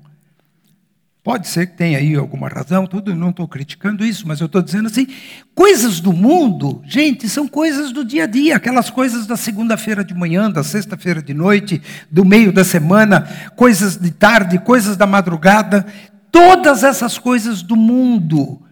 Pode 1.23 1.47
ser 1.49 1.67
que 1.67 1.77
tenha 1.77 1.99
aí 1.99 2.15
alguma 2.15 2.49
razão, 2.49 2.87
tudo, 2.87 3.15
não 3.15 3.31
estou 3.31 3.47
criticando 3.47 4.05
isso, 4.05 4.27
mas 4.27 4.41
eu 4.41 4.47
estou 4.47 4.63
dizendo 4.63 4.87
assim: 4.87 5.07
coisas 5.55 6.01
do 6.01 6.13
mundo, 6.13 6.81
gente, 6.87 7.29
são 7.29 7.47
coisas 7.47 7.93
do 7.93 8.05
dia 8.05 8.25
a 8.25 8.27
dia, 8.27 8.57
aquelas 8.57 8.89
coisas 8.89 9.27
da 9.27 9.37
segunda-feira 9.37 10.03
de 10.03 10.15
manhã, 10.15 10.51
da 10.51 10.65
sexta-feira 10.65 11.23
de 11.23 11.35
noite, 11.35 11.83
do 12.11 12.25
meio 12.25 12.51
da 12.51 12.65
semana, 12.65 13.29
coisas 13.55 13.97
de 13.97 14.11
tarde, 14.11 14.59
coisas 14.59 14.97
da 14.97 15.07
madrugada, 15.07 15.87
todas 16.33 16.83
essas 16.83 17.19
coisas 17.19 17.63
do 17.63 17.77
mundo 17.77 18.63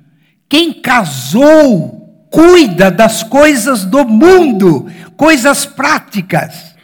quem 0.49 0.73
casou 0.73 2.27
cuida 2.31 2.91
das 2.91 3.23
coisas 3.23 3.85
do 3.85 4.05
mundo, 4.05 4.87
coisas 5.17 5.65
práticas. 5.65 6.76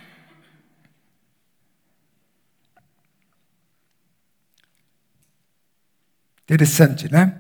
Interessante, 6.53 7.11
né? 7.11 7.35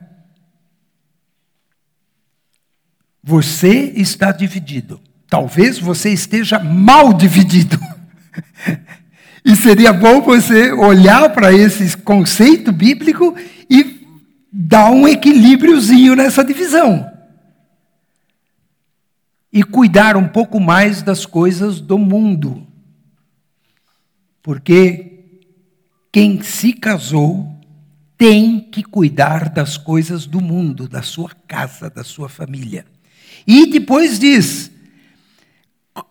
Você 3.22 3.92
está 3.94 4.32
dividido. 4.32 4.98
Talvez 5.28 5.78
você 5.78 6.08
esteja 6.10 6.58
mal 6.58 7.12
dividido. 7.12 7.78
e 9.44 9.54
seria 9.54 9.92
bom 9.92 10.22
você 10.22 10.72
olhar 10.72 11.28
para 11.34 11.52
esse 11.52 11.94
conceito 11.98 12.72
bíblico 12.72 13.36
e 13.68 14.06
dá 14.50 14.90
um 14.90 15.06
equilíbriozinho 15.06 16.16
nessa 16.16 16.42
divisão. 16.42 17.06
E 19.52 19.62
cuidar 19.62 20.16
um 20.16 20.26
pouco 20.26 20.58
mais 20.58 21.02
das 21.02 21.26
coisas 21.26 21.82
do 21.82 21.98
mundo. 21.98 22.66
Porque 24.42 25.36
quem 26.10 26.42
se 26.42 26.72
casou 26.72 27.51
tem 28.22 28.60
que 28.60 28.84
cuidar 28.84 29.48
das 29.48 29.76
coisas 29.76 30.26
do 30.26 30.40
mundo, 30.40 30.86
da 30.86 31.02
sua 31.02 31.30
casa, 31.48 31.90
da 31.90 32.04
sua 32.04 32.28
família. 32.28 32.86
E 33.44 33.66
depois 33.66 34.16
diz: 34.16 34.70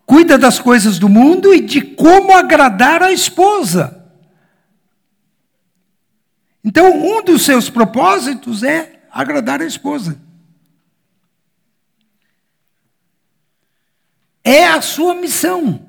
cuida 0.06 0.38
das 0.38 0.60
coisas 0.60 1.00
do 1.00 1.08
mundo 1.08 1.54
e 1.54 1.62
de 1.62 1.80
como 1.80 2.34
agradar 2.34 3.02
a 3.02 3.14
esposa. 3.14 4.12
Então, 6.62 6.92
um 6.92 7.24
dos 7.24 7.46
seus 7.46 7.70
propósitos 7.70 8.62
é 8.62 9.04
agradar 9.10 9.62
a 9.62 9.66
esposa. 9.66 10.22
É 14.44 14.68
a 14.68 14.82
sua 14.82 15.16
missão 15.16 15.88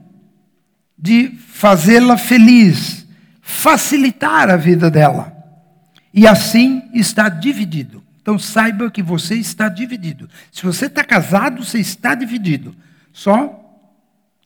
de 0.97 1.37
fazê-la 1.49 2.17
feliz, 2.17 3.05
facilitar 3.41 4.49
a 4.49 4.57
vida 4.57 4.89
dela. 4.89 5.42
E 6.13 6.27
assim 6.27 6.91
está 6.93 7.29
dividido. 7.29 8.03
Então 8.21 8.39
saiba 8.39 8.91
que 8.91 9.03
você 9.03 9.35
está 9.35 9.69
dividido. 9.69 10.29
Se 10.51 10.63
você 10.63 10.87
está 10.87 11.03
casado, 11.03 11.65
você 11.65 11.79
está 11.79 12.15
dividido. 12.15 12.75
Só 13.13 13.59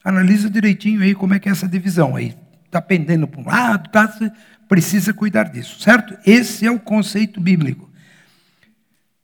analisa 0.03 0.49
direitinho 0.49 1.03
aí 1.03 1.15
como 1.15 1.35
é 1.35 1.39
que 1.39 1.49
é 1.49 1.53
essa 1.53 1.69
divisão 1.69 2.17
aí. 2.17 2.35
Está 2.65 2.81
pendendo 2.81 3.27
para 3.27 3.41
um 3.41 3.47
lado, 3.47 3.87
está 3.87 4.33
precisa 4.69 5.13
cuidar 5.13 5.45
disso, 5.45 5.81
certo? 5.81 6.17
Esse 6.27 6.67
é 6.67 6.71
o 6.71 6.81
conceito 6.81 7.41
bíblico. 7.41 7.89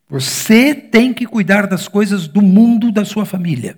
Você 0.08 0.74
tem 0.74 1.12
que 1.12 1.26
cuidar 1.26 1.66
das 1.66 1.88
coisas 1.88 2.28
do 2.28 2.42
mundo 2.42 2.92
da 2.92 3.04
sua 3.04 3.24
família. 3.24 3.76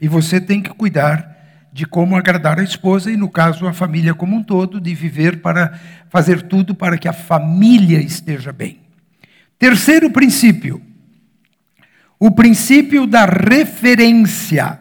E 0.00 0.06
você 0.06 0.40
tem 0.40 0.62
que 0.62 0.70
cuidar 0.70 1.31
de 1.72 1.86
como 1.86 2.16
agradar 2.16 2.60
a 2.60 2.62
esposa 2.62 3.10
e, 3.10 3.16
no 3.16 3.30
caso, 3.30 3.66
a 3.66 3.72
família 3.72 4.14
como 4.14 4.36
um 4.36 4.42
todo, 4.42 4.80
de 4.80 4.94
viver 4.94 5.40
para 5.40 5.80
fazer 6.10 6.42
tudo 6.42 6.74
para 6.74 6.98
que 6.98 7.08
a 7.08 7.12
família 7.12 7.98
esteja 7.98 8.52
bem. 8.52 8.80
Terceiro 9.58 10.10
princípio, 10.10 10.82
o 12.18 12.30
princípio 12.30 13.06
da 13.06 13.24
referência. 13.24 14.78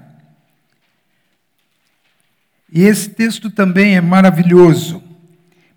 E 2.72 2.84
esse 2.84 3.10
texto 3.10 3.50
também 3.50 3.96
é 3.96 4.02
maravilhoso. 4.02 5.04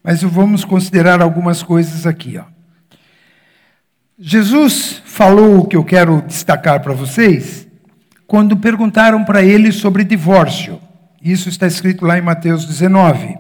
Mas 0.03 0.23
vamos 0.23 0.65
considerar 0.65 1.23
algumas 1.23 1.63
coisas 1.63 2.07
aqui. 2.07 2.37
Ó. 2.37 2.45
Jesus 4.19 5.03
falou 5.05 5.61
o 5.61 5.67
que 5.67 5.77
eu 5.77 5.85
quero 5.85 6.23
destacar 6.23 6.81
para 6.83 6.93
vocês 6.93 7.67
quando 8.27 8.57
perguntaram 8.57 9.25
para 9.25 9.43
ele 9.43 9.73
sobre 9.73 10.05
divórcio. 10.05 10.81
Isso 11.25 11.49
está 11.49 11.67
escrito 11.67 12.05
lá 12.05 12.19
em 12.19 12.21
Mateus 12.21 12.67
19. 12.67 13.39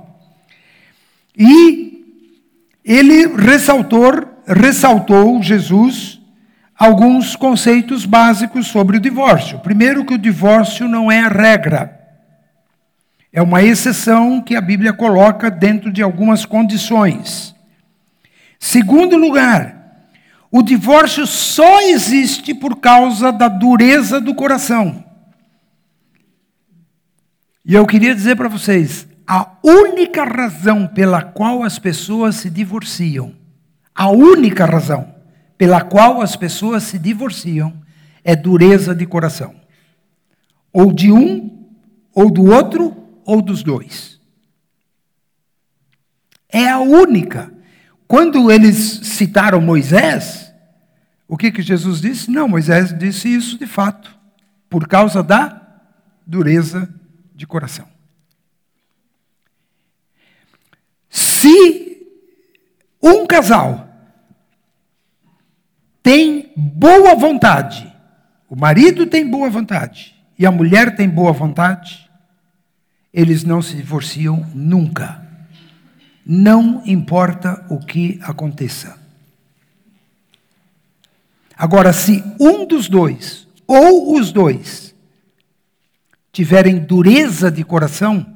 E 1.36 2.02
ele 2.82 3.26
ressaltou, 3.36 4.42
ressaltou 4.46 5.42
Jesus 5.42 6.18
alguns 6.74 7.36
conceitos 7.36 8.06
básicos 8.06 8.68
sobre 8.68 8.96
o 8.96 9.00
divórcio. 9.00 9.58
Primeiro, 9.58 10.02
que 10.02 10.14
o 10.14 10.18
divórcio 10.18 10.88
não 10.88 11.12
é 11.12 11.20
a 11.20 11.28
regra. 11.28 12.00
É 13.30 13.42
uma 13.42 13.62
exceção 13.62 14.40
que 14.40 14.56
a 14.56 14.62
Bíblia 14.62 14.94
coloca 14.94 15.50
dentro 15.50 15.92
de 15.92 16.02
algumas 16.02 16.46
condições. 16.46 17.54
Segundo 18.58 19.14
lugar, 19.16 20.06
o 20.50 20.62
divórcio 20.62 21.26
só 21.26 21.82
existe 21.82 22.54
por 22.54 22.76
causa 22.76 23.30
da 23.30 23.48
dureza 23.48 24.20
do 24.22 24.34
coração. 24.34 25.04
E 27.64 27.74
eu 27.74 27.86
queria 27.86 28.14
dizer 28.14 28.36
para 28.36 28.48
vocês: 28.48 29.08
a 29.26 29.56
única 29.62 30.24
razão 30.24 30.86
pela 30.86 31.22
qual 31.22 31.62
as 31.62 31.78
pessoas 31.78 32.36
se 32.36 32.50
divorciam, 32.50 33.34
a 33.94 34.10
única 34.10 34.66
razão 34.66 35.14
pela 35.56 35.80
qual 35.80 36.20
as 36.20 36.36
pessoas 36.36 36.82
se 36.82 36.98
divorciam 36.98 37.72
é 38.22 38.36
dureza 38.36 38.94
de 38.94 39.06
coração. 39.06 39.54
Ou 40.72 40.92
de 40.92 41.10
um, 41.12 41.68
ou 42.12 42.30
do 42.30 42.44
outro, 42.50 42.94
ou 43.24 43.40
dos 43.40 43.62
dois. 43.62 44.20
É 46.48 46.68
a 46.68 46.80
única. 46.80 47.52
Quando 48.06 48.50
eles 48.50 49.00
citaram 49.04 49.60
Moisés, 49.60 50.52
o 51.26 51.36
que, 51.36 51.50
que 51.50 51.62
Jesus 51.62 52.00
disse? 52.00 52.30
Não, 52.30 52.48
Moisés 52.48 52.96
disse 52.96 53.32
isso 53.32 53.58
de 53.58 53.66
fato, 53.66 54.14
por 54.68 54.86
causa 54.86 55.22
da 55.22 55.62
dureza 56.26 56.92
de 57.34 57.46
coração. 57.46 57.88
Se 61.10 62.06
um 63.02 63.26
casal 63.26 63.88
tem 66.02 66.52
boa 66.56 67.14
vontade, 67.14 67.92
o 68.48 68.56
marido 68.56 69.06
tem 69.06 69.28
boa 69.28 69.50
vontade 69.50 70.14
e 70.38 70.46
a 70.46 70.50
mulher 70.50 70.96
tem 70.96 71.08
boa 71.08 71.32
vontade, 71.32 72.10
eles 73.12 73.44
não 73.44 73.62
se 73.62 73.76
divorciam 73.76 74.50
nunca. 74.54 75.22
Não 76.26 76.82
importa 76.86 77.64
o 77.68 77.78
que 77.78 78.18
aconteça. 78.22 78.98
Agora, 81.56 81.92
se 81.92 82.22
um 82.40 82.66
dos 82.66 82.88
dois, 82.88 83.46
ou 83.66 84.18
os 84.18 84.32
dois, 84.32 84.93
tiverem 86.34 86.80
dureza 86.80 87.48
de 87.48 87.62
coração, 87.64 88.26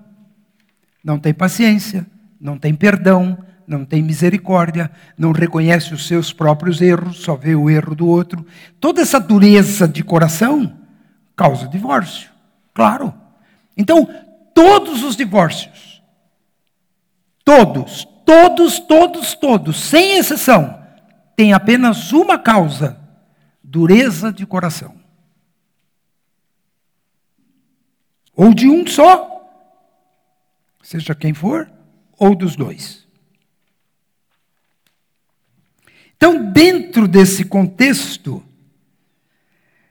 não 1.02 1.18
tem 1.18 1.34
paciência, 1.34 2.06
não 2.40 2.56
tem 2.56 2.72
perdão, 2.72 3.36
não 3.66 3.84
tem 3.84 4.02
misericórdia, 4.02 4.88
não 5.18 5.32
reconhece 5.32 5.92
os 5.92 6.06
seus 6.06 6.32
próprios 6.32 6.80
erros, 6.80 7.18
só 7.18 7.34
vê 7.34 7.56
o 7.56 7.68
erro 7.68 7.96
do 7.96 8.06
outro. 8.06 8.46
Toda 8.80 9.02
essa 9.02 9.18
dureza 9.18 9.88
de 9.88 10.04
coração 10.04 10.78
causa 11.34 11.66
divórcio, 11.66 12.30
claro. 12.72 13.12
Então, 13.76 14.08
todos 14.54 15.02
os 15.02 15.16
divórcios, 15.16 16.00
todos, 17.44 18.06
todos, 18.24 18.78
todos, 18.78 19.34
todos, 19.34 19.80
sem 19.80 20.18
exceção, 20.18 20.78
têm 21.34 21.52
apenas 21.52 22.12
uma 22.12 22.38
causa: 22.38 22.96
dureza 23.62 24.32
de 24.32 24.46
coração. 24.46 24.97
Ou 28.38 28.54
de 28.54 28.68
um 28.68 28.86
só, 28.86 29.50
seja 30.80 31.12
quem 31.12 31.34
for, 31.34 31.68
ou 32.16 32.36
dos 32.36 32.54
dois. 32.54 33.04
Então, 36.16 36.52
dentro 36.52 37.08
desse 37.08 37.44
contexto, 37.44 38.40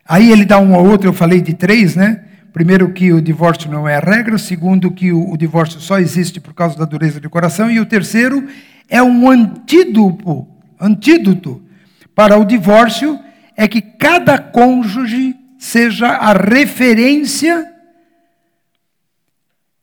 aí 0.05 0.31
ele 0.31 0.45
dá 0.45 0.59
um 0.59 0.73
ao 0.73 0.85
outro, 0.85 1.09
eu 1.09 1.13
falei 1.13 1.41
de 1.41 1.53
três, 1.53 1.97
né? 1.97 2.23
Primeiro, 2.53 2.93
que 2.93 3.11
o 3.11 3.21
divórcio 3.21 3.69
não 3.69 3.85
é 3.85 3.97
a 3.97 3.99
regra. 3.99 4.37
Segundo, 4.37 4.91
que 4.91 5.11
o, 5.11 5.29
o 5.29 5.37
divórcio 5.37 5.81
só 5.81 5.99
existe 5.99 6.39
por 6.39 6.53
causa 6.53 6.77
da 6.77 6.85
dureza 6.85 7.19
de 7.19 7.27
coração. 7.27 7.69
E 7.69 7.81
o 7.81 7.85
terceiro, 7.85 8.47
é 8.87 9.03
um 9.03 9.29
antídoto, 9.29 10.47
antídoto 10.79 11.61
para 12.15 12.37
o 12.37 12.45
divórcio, 12.45 13.19
é 13.57 13.67
que 13.67 13.81
cada 13.81 14.39
cônjuge 14.39 15.35
seja 15.59 16.07
a 16.07 16.31
referência 16.31 17.73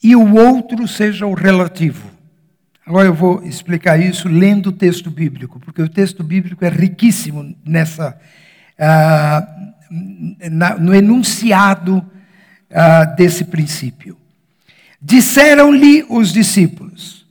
e 0.05 0.14
o 0.14 0.35
outro 0.35 0.87
seja 0.87 1.27
o 1.27 1.33
relativo. 1.33 2.11
Agora 2.87 3.07
eu 3.07 3.14
vou 3.14 3.43
explicar 3.43 3.99
isso 3.99 4.29
lendo 4.29 4.67
o 4.67 4.73
texto 4.73 5.11
bíblico, 5.11 5.59
porque 5.59 5.81
o 5.81 5.88
texto 5.88 6.23
bíblico 6.23 6.62
é 6.62 6.69
riquíssimo 6.69 7.57
nessa, 7.64 8.14
uh, 8.79 10.51
na, 10.51 10.77
no 10.77 10.95
enunciado 10.95 11.97
uh, 11.97 13.17
desse 13.17 13.47
princípio. 13.47 14.19
Disseram-lhe 15.01 16.05
os 16.11 16.31
discípulos: 16.35 17.27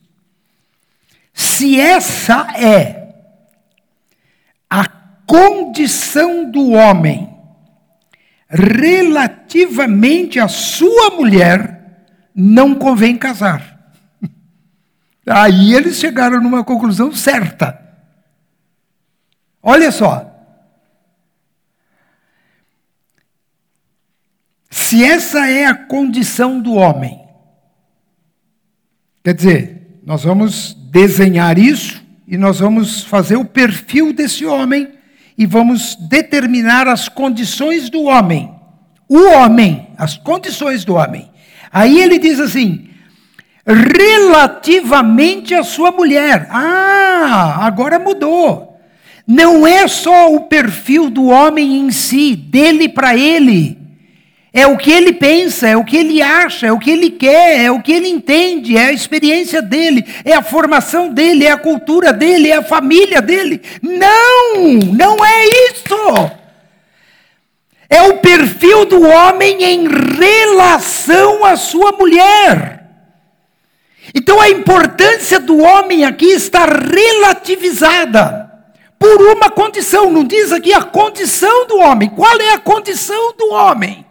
se 1.32 1.80
essa 1.80 2.48
é 2.58 3.14
a 4.68 4.88
condição 5.28 6.50
do 6.50 6.72
homem 6.72 7.30
relativamente 8.50 10.40
à 10.40 10.48
sua 10.48 11.12
mulher, 11.12 11.83
não 12.36 12.76
convém 12.76 13.18
casar. 13.18 13.94
Aí 15.26 15.74
eles 15.74 15.98
chegaram 15.98 16.42
numa 16.42 16.64
conclusão 16.64 17.14
certa. 17.14 17.80
Olha 19.62 19.92
só. 19.92 20.30
Se 24.70 25.04
essa 25.04 25.48
é 25.48 25.66
a 25.66 25.76
condição 25.76 26.60
do 26.60 26.74
homem, 26.74 27.24
quer 29.24 29.34
dizer, 29.34 30.00
nós 30.04 30.24
vamos 30.24 30.74
desenhar 30.74 31.58
isso 31.58 32.04
e 32.28 32.38
nós 32.38 32.60
vamos 32.60 33.04
fazer 33.04 33.36
o 33.38 33.46
perfil 33.46 34.12
desse 34.12 34.46
homem 34.46 34.92
e 35.38 35.46
vamos 35.46 35.96
determinar 35.96 36.88
as 36.88 37.08
condições 37.08 37.90
do 37.90 38.04
homem. 38.04 38.54
O 39.08 39.32
homem, 39.32 39.90
as 39.98 40.18
condições 40.18 40.84
do 40.84 40.96
homem. 40.96 41.32
Aí 41.74 42.00
ele 42.00 42.20
diz 42.20 42.40
assim: 42.40 42.88
relativamente 43.66 45.56
à 45.56 45.64
sua 45.64 45.92
mulher. 45.92 46.48
Ah, 46.52 47.66
agora 47.66 47.98
mudou. 47.98 48.78
Não 49.26 49.66
é 49.66 49.88
só 49.88 50.34
o 50.34 50.42
perfil 50.42 51.10
do 51.10 51.28
homem 51.28 51.80
em 51.80 51.92
si, 51.92 52.36
dele 52.36 52.90
para 52.90 53.16
ele. 53.16 53.78
É 54.56 54.68
o 54.68 54.78
que 54.78 54.92
ele 54.92 55.14
pensa, 55.14 55.68
é 55.68 55.76
o 55.76 55.84
que 55.84 55.98
ele 55.98 56.22
acha, 56.22 56.68
é 56.68 56.72
o 56.72 56.78
que 56.78 56.92
ele 56.92 57.10
quer, 57.10 57.62
é 57.62 57.72
o 57.72 57.82
que 57.82 57.92
ele 57.92 58.08
entende, 58.08 58.78
é 58.78 58.88
a 58.88 58.94
experiência 58.94 59.64
dele, 59.64 60.06
é 60.24 60.36
a 60.36 60.44
formação 60.44 61.10
dele, 61.12 61.46
é 61.46 61.52
a 61.52 61.58
cultura 61.58 62.14
dele, 62.14 62.50
é 62.50 62.58
a 62.58 62.64
família 62.64 63.20
dele. 63.20 63.60
Não, 63.82 64.62
não 64.94 65.26
é 65.26 65.46
isso. 65.72 66.43
É 67.94 68.02
o 68.10 68.18
perfil 68.18 68.86
do 68.86 69.04
homem 69.04 69.64
em 69.64 69.88
relação 69.88 71.46
à 71.46 71.56
sua 71.56 71.92
mulher. 71.92 72.90
Então 74.16 74.42
a 74.42 74.50
importância 74.50 75.40
do 75.40 75.60
homem 75.60 76.04
aqui 76.04 76.26
está 76.26 76.66
relativizada 76.66 78.52
por 78.98 79.22
uma 79.22 79.52
condição, 79.52 80.10
não 80.10 80.24
diz 80.24 80.52
aqui 80.52 80.74
a 80.74 80.82
condição 80.82 81.68
do 81.68 81.78
homem. 81.78 82.10
Qual 82.10 82.36
é 82.40 82.54
a 82.54 82.58
condição 82.58 83.36
do 83.38 83.52
homem? 83.52 84.04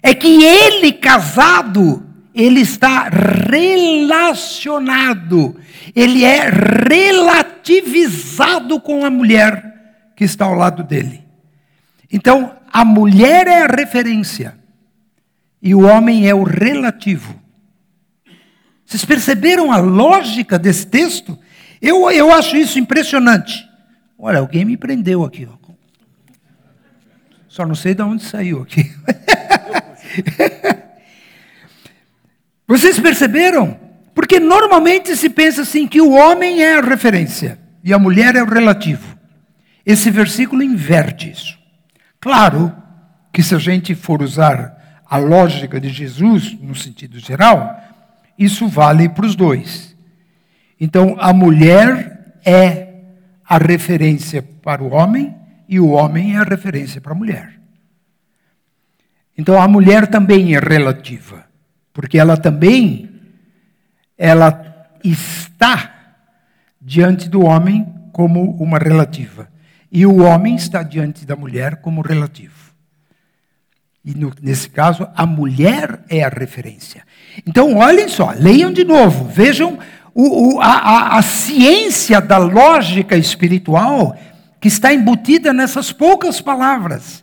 É 0.00 0.14
que 0.14 0.44
ele 0.44 0.92
casado, 0.92 2.00
ele 2.32 2.60
está 2.60 3.10
relacionado, 3.50 5.56
ele 5.96 6.24
é 6.24 6.48
relativizado 6.88 8.78
com 8.78 9.04
a 9.04 9.10
mulher 9.10 9.64
que 10.14 10.22
está 10.22 10.44
ao 10.44 10.54
lado 10.54 10.84
dele. 10.84 11.24
Então, 12.14 12.56
a 12.72 12.84
mulher 12.84 13.48
é 13.48 13.62
a 13.64 13.66
referência 13.66 14.56
e 15.60 15.74
o 15.74 15.80
homem 15.80 16.28
é 16.28 16.34
o 16.34 16.44
relativo. 16.44 17.34
Vocês 18.86 19.04
perceberam 19.04 19.72
a 19.72 19.78
lógica 19.78 20.56
desse 20.56 20.86
texto? 20.86 21.36
Eu, 21.82 22.08
eu 22.12 22.32
acho 22.32 22.56
isso 22.56 22.78
impressionante. 22.78 23.68
Olha, 24.16 24.38
alguém 24.38 24.64
me 24.64 24.76
prendeu 24.76 25.24
aqui. 25.24 25.44
Ó. 25.44 25.56
Só 27.48 27.66
não 27.66 27.74
sei 27.74 27.96
de 27.96 28.02
onde 28.02 28.22
saiu 28.22 28.62
aqui. 28.62 28.88
Vocês 32.64 33.00
perceberam? 33.00 33.76
Porque 34.14 34.38
normalmente 34.38 35.16
se 35.16 35.28
pensa 35.28 35.62
assim 35.62 35.88
que 35.88 36.00
o 36.00 36.12
homem 36.12 36.62
é 36.62 36.78
a 36.78 36.80
referência 36.80 37.58
e 37.82 37.92
a 37.92 37.98
mulher 37.98 38.36
é 38.36 38.42
o 38.44 38.48
relativo. 38.48 39.18
Esse 39.84 40.12
versículo 40.12 40.62
inverte 40.62 41.28
isso. 41.28 41.63
Claro 42.24 42.74
que 43.30 43.42
se 43.42 43.54
a 43.54 43.58
gente 43.58 43.94
for 43.94 44.22
usar 44.22 45.02
a 45.04 45.18
lógica 45.18 45.78
de 45.78 45.90
Jesus 45.90 46.58
no 46.58 46.74
sentido 46.74 47.18
geral, 47.18 47.78
isso 48.38 48.66
vale 48.66 49.10
para 49.10 49.26
os 49.26 49.36
dois. 49.36 49.94
Então, 50.80 51.18
a 51.20 51.34
mulher 51.34 52.40
é 52.42 52.94
a 53.46 53.58
referência 53.58 54.42
para 54.42 54.82
o 54.82 54.94
homem 54.94 55.34
e 55.68 55.78
o 55.78 55.90
homem 55.90 56.34
é 56.34 56.38
a 56.38 56.44
referência 56.44 56.98
para 56.98 57.12
a 57.12 57.14
mulher. 57.14 57.60
Então 59.36 59.60
a 59.60 59.68
mulher 59.68 60.06
também 60.06 60.54
é 60.54 60.58
relativa, 60.58 61.44
porque 61.92 62.18
ela 62.18 62.38
também 62.38 63.20
ela 64.16 64.88
está 65.04 65.92
diante 66.80 67.28
do 67.28 67.44
homem 67.44 67.86
como 68.12 68.50
uma 68.52 68.78
relativa 68.78 69.52
e 69.94 70.04
o 70.04 70.24
homem 70.24 70.56
está 70.56 70.82
diante 70.82 71.24
da 71.24 71.36
mulher 71.36 71.76
como 71.76 72.02
relativo. 72.02 72.74
E 74.04 74.12
no, 74.12 74.32
nesse 74.42 74.68
caso, 74.68 75.08
a 75.14 75.24
mulher 75.24 76.00
é 76.08 76.24
a 76.24 76.28
referência. 76.28 77.04
Então, 77.46 77.76
olhem 77.76 78.08
só, 78.08 78.32
leiam 78.36 78.72
de 78.72 78.82
novo, 78.82 79.26
vejam 79.26 79.78
o, 80.12 80.56
o, 80.56 80.60
a, 80.60 80.66
a, 80.66 81.18
a 81.18 81.22
ciência 81.22 82.20
da 82.20 82.38
lógica 82.38 83.16
espiritual 83.16 84.18
que 84.60 84.66
está 84.66 84.92
embutida 84.92 85.52
nessas 85.52 85.92
poucas 85.92 86.40
palavras. 86.40 87.22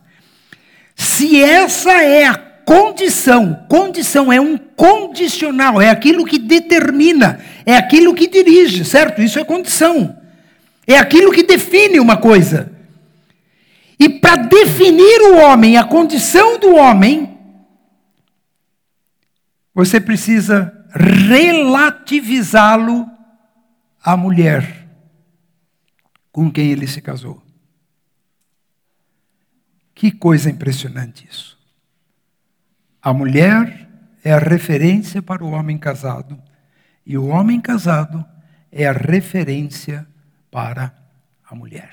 Se 0.96 1.42
essa 1.44 1.92
é 1.92 2.24
a 2.24 2.34
condição, 2.34 3.66
condição 3.68 4.32
é 4.32 4.40
um 4.40 4.56
condicional, 4.56 5.78
é 5.78 5.90
aquilo 5.90 6.24
que 6.24 6.38
determina, 6.38 7.38
é 7.66 7.76
aquilo 7.76 8.14
que 8.14 8.26
dirige, 8.26 8.82
certo? 8.82 9.20
Isso 9.20 9.38
é 9.38 9.44
condição. 9.44 10.21
É 10.86 10.98
aquilo 10.98 11.32
que 11.32 11.42
define 11.42 12.00
uma 12.00 12.16
coisa. 12.16 12.72
E 13.98 14.08
para 14.08 14.36
definir 14.36 15.20
o 15.22 15.38
homem, 15.38 15.76
a 15.76 15.84
condição 15.84 16.58
do 16.58 16.74
homem, 16.74 17.38
você 19.74 20.00
precisa 20.00 20.86
relativizá-lo 20.92 23.06
à 24.02 24.16
mulher 24.16 24.88
com 26.32 26.50
quem 26.50 26.70
ele 26.70 26.86
se 26.86 27.00
casou. 27.00 27.42
Que 29.94 30.10
coisa 30.10 30.50
impressionante 30.50 31.28
isso. 31.30 31.58
A 33.00 33.12
mulher 33.12 33.88
é 34.24 34.32
a 34.32 34.38
referência 34.38 35.22
para 35.22 35.44
o 35.44 35.50
homem 35.50 35.78
casado, 35.78 36.40
e 37.04 37.18
o 37.18 37.26
homem 37.26 37.60
casado 37.60 38.24
é 38.70 38.86
a 38.86 38.92
referência 38.92 40.06
para 40.52 40.94
a 41.48 41.54
mulher. 41.54 41.90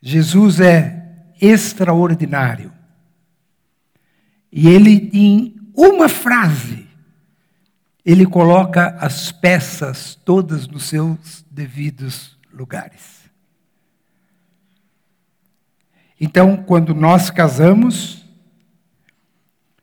Jesus 0.00 0.58
é 0.58 1.26
extraordinário. 1.40 2.72
E 4.50 4.68
ele, 4.68 5.10
em 5.12 5.54
uma 5.76 6.08
frase, 6.08 6.88
ele 8.04 8.24
coloca 8.24 8.96
as 8.98 9.30
peças 9.30 10.14
todas 10.24 10.66
nos 10.66 10.84
seus 10.84 11.44
devidos 11.50 12.38
lugares. 12.50 13.30
Então, 16.18 16.56
quando 16.56 16.94
nós 16.94 17.30
casamos, 17.30 18.24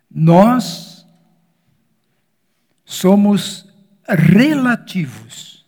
nós 0.10 1.06
somos 2.84 3.72
relativos. 4.08 5.61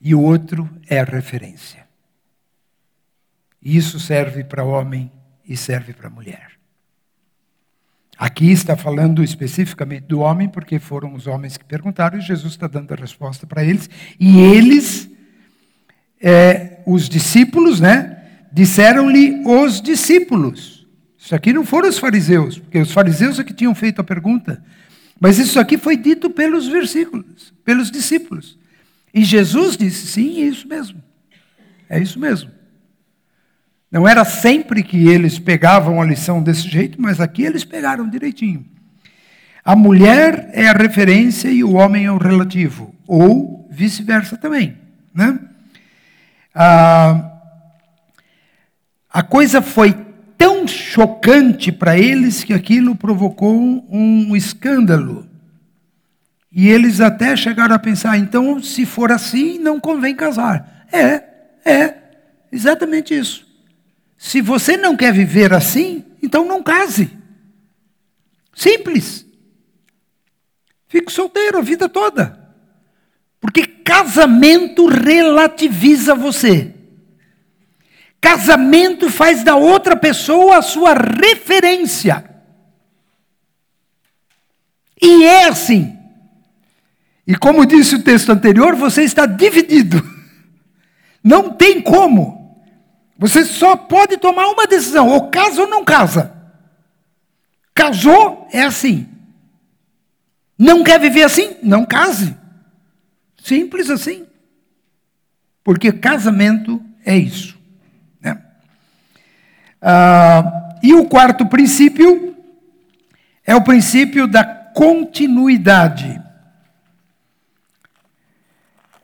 E 0.00 0.14
o 0.14 0.20
outro 0.20 0.68
é 0.88 1.00
a 1.00 1.04
referência. 1.04 1.86
Isso 3.62 4.00
serve 4.00 4.42
para 4.42 4.64
homem 4.64 5.12
e 5.46 5.56
serve 5.56 5.92
para 5.92 6.08
mulher. 6.08 6.52
Aqui 8.20 8.50
está 8.50 8.76
falando 8.76 9.24
especificamente 9.24 10.04
do 10.04 10.20
homem, 10.20 10.46
porque 10.46 10.78
foram 10.78 11.14
os 11.14 11.26
homens 11.26 11.56
que 11.56 11.64
perguntaram 11.64 12.18
e 12.18 12.20
Jesus 12.20 12.52
está 12.52 12.66
dando 12.66 12.92
a 12.92 12.96
resposta 12.96 13.46
para 13.46 13.64
eles. 13.64 13.88
E 14.18 14.38
eles, 14.38 15.08
é, 16.20 16.80
os 16.86 17.08
discípulos, 17.08 17.80
né, 17.80 18.22
disseram-lhe 18.52 19.42
os 19.46 19.80
discípulos. 19.80 20.86
Isso 21.18 21.34
aqui 21.34 21.50
não 21.52 21.64
foram 21.64 21.88
os 21.88 21.98
fariseus, 21.98 22.58
porque 22.58 22.78
os 22.78 22.92
fariseus 22.92 23.38
é 23.38 23.44
que 23.44 23.54
tinham 23.54 23.74
feito 23.74 24.02
a 24.02 24.04
pergunta. 24.04 24.62
Mas 25.18 25.38
isso 25.38 25.58
aqui 25.58 25.78
foi 25.78 25.96
dito 25.96 26.28
pelos 26.28 26.68
versículos, 26.68 27.54
pelos 27.64 27.90
discípulos. 27.90 28.58
E 29.12 29.24
Jesus 29.24 29.76
disse: 29.76 30.06
sim, 30.06 30.42
é 30.42 30.46
isso 30.46 30.68
mesmo. 30.68 31.02
É 31.88 32.00
isso 32.00 32.18
mesmo. 32.18 32.50
Não 33.90 34.06
era 34.06 34.24
sempre 34.24 34.84
que 34.84 35.08
eles 35.08 35.38
pegavam 35.38 36.00
a 36.00 36.04
lição 36.04 36.40
desse 36.42 36.68
jeito, 36.68 37.00
mas 37.02 37.20
aqui 37.20 37.42
eles 37.42 37.64
pegaram 37.64 38.08
direitinho. 38.08 38.64
A 39.64 39.74
mulher 39.74 40.50
é 40.52 40.68
a 40.68 40.72
referência 40.72 41.48
e 41.48 41.64
o 41.64 41.72
homem 41.72 42.06
é 42.06 42.12
o 42.12 42.16
relativo, 42.16 42.94
ou 43.06 43.68
vice-versa 43.70 44.36
também. 44.36 44.78
Né? 45.12 45.38
Ah, 46.54 47.32
a 49.12 49.22
coisa 49.24 49.60
foi 49.60 49.92
tão 50.38 50.66
chocante 50.68 51.72
para 51.72 51.98
eles 51.98 52.44
que 52.44 52.54
aquilo 52.54 52.94
provocou 52.94 53.52
um 53.90 54.34
escândalo. 54.36 55.29
E 56.52 56.68
eles 56.68 57.00
até 57.00 57.36
chegaram 57.36 57.74
a 57.74 57.78
pensar: 57.78 58.18
então, 58.18 58.62
se 58.62 58.84
for 58.84 59.12
assim, 59.12 59.58
não 59.58 59.78
convém 59.78 60.14
casar. 60.14 60.86
É, 60.92 61.22
é, 61.64 61.94
exatamente 62.50 63.16
isso. 63.16 63.46
Se 64.18 64.40
você 64.40 64.76
não 64.76 64.96
quer 64.96 65.12
viver 65.12 65.52
assim, 65.52 66.04
então 66.22 66.44
não 66.44 66.62
case. 66.62 67.10
Simples. 68.54 69.24
Fique 70.88 71.12
solteiro 71.12 71.58
a 71.58 71.62
vida 71.62 71.88
toda. 71.88 72.38
Porque 73.40 73.64
casamento 73.66 74.86
relativiza 74.86 76.14
você. 76.14 76.74
Casamento 78.20 79.08
faz 79.08 79.42
da 79.42 79.56
outra 79.56 79.96
pessoa 79.96 80.58
a 80.58 80.62
sua 80.62 80.92
referência. 80.92 82.28
E 85.00 85.24
é 85.24 85.48
assim. 85.48 85.99
E 87.30 87.36
como 87.36 87.64
disse 87.64 87.94
o 87.94 88.02
texto 88.02 88.30
anterior, 88.30 88.74
você 88.74 89.04
está 89.04 89.24
dividido. 89.24 90.02
Não 91.22 91.52
tem 91.52 91.80
como. 91.80 92.60
Você 93.16 93.44
só 93.44 93.76
pode 93.76 94.16
tomar 94.16 94.48
uma 94.48 94.66
decisão, 94.66 95.06
ou 95.06 95.30
casa 95.30 95.62
ou 95.62 95.68
não 95.68 95.84
casa. 95.84 96.34
Casou, 97.72 98.48
é 98.52 98.62
assim. 98.62 99.06
Não 100.58 100.82
quer 100.82 100.98
viver 100.98 101.22
assim? 101.22 101.56
Não 101.62 101.86
case. 101.86 102.36
Simples 103.40 103.90
assim. 103.90 104.26
Porque 105.62 105.92
casamento 105.92 106.82
é 107.06 107.16
isso. 107.16 107.56
Né? 108.20 108.42
Ah, 109.80 110.78
e 110.82 110.94
o 110.94 111.06
quarto 111.06 111.46
princípio 111.46 112.36
é 113.46 113.54
o 113.54 113.62
princípio 113.62 114.26
da 114.26 114.44
continuidade. 114.44 116.20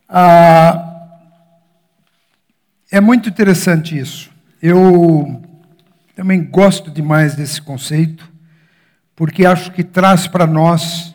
Ah, 0.08 1.08
é 2.90 3.00
muito 3.00 3.28
interessante 3.28 3.98
isso. 3.98 4.30
Eu 4.62 5.42
também 6.14 6.44
gosto 6.44 6.90
demais 6.90 7.34
desse 7.34 7.60
conceito, 7.60 8.30
porque 9.14 9.44
acho 9.44 9.72
que 9.72 9.82
traz 9.82 10.26
para 10.26 10.46
nós 10.46 11.14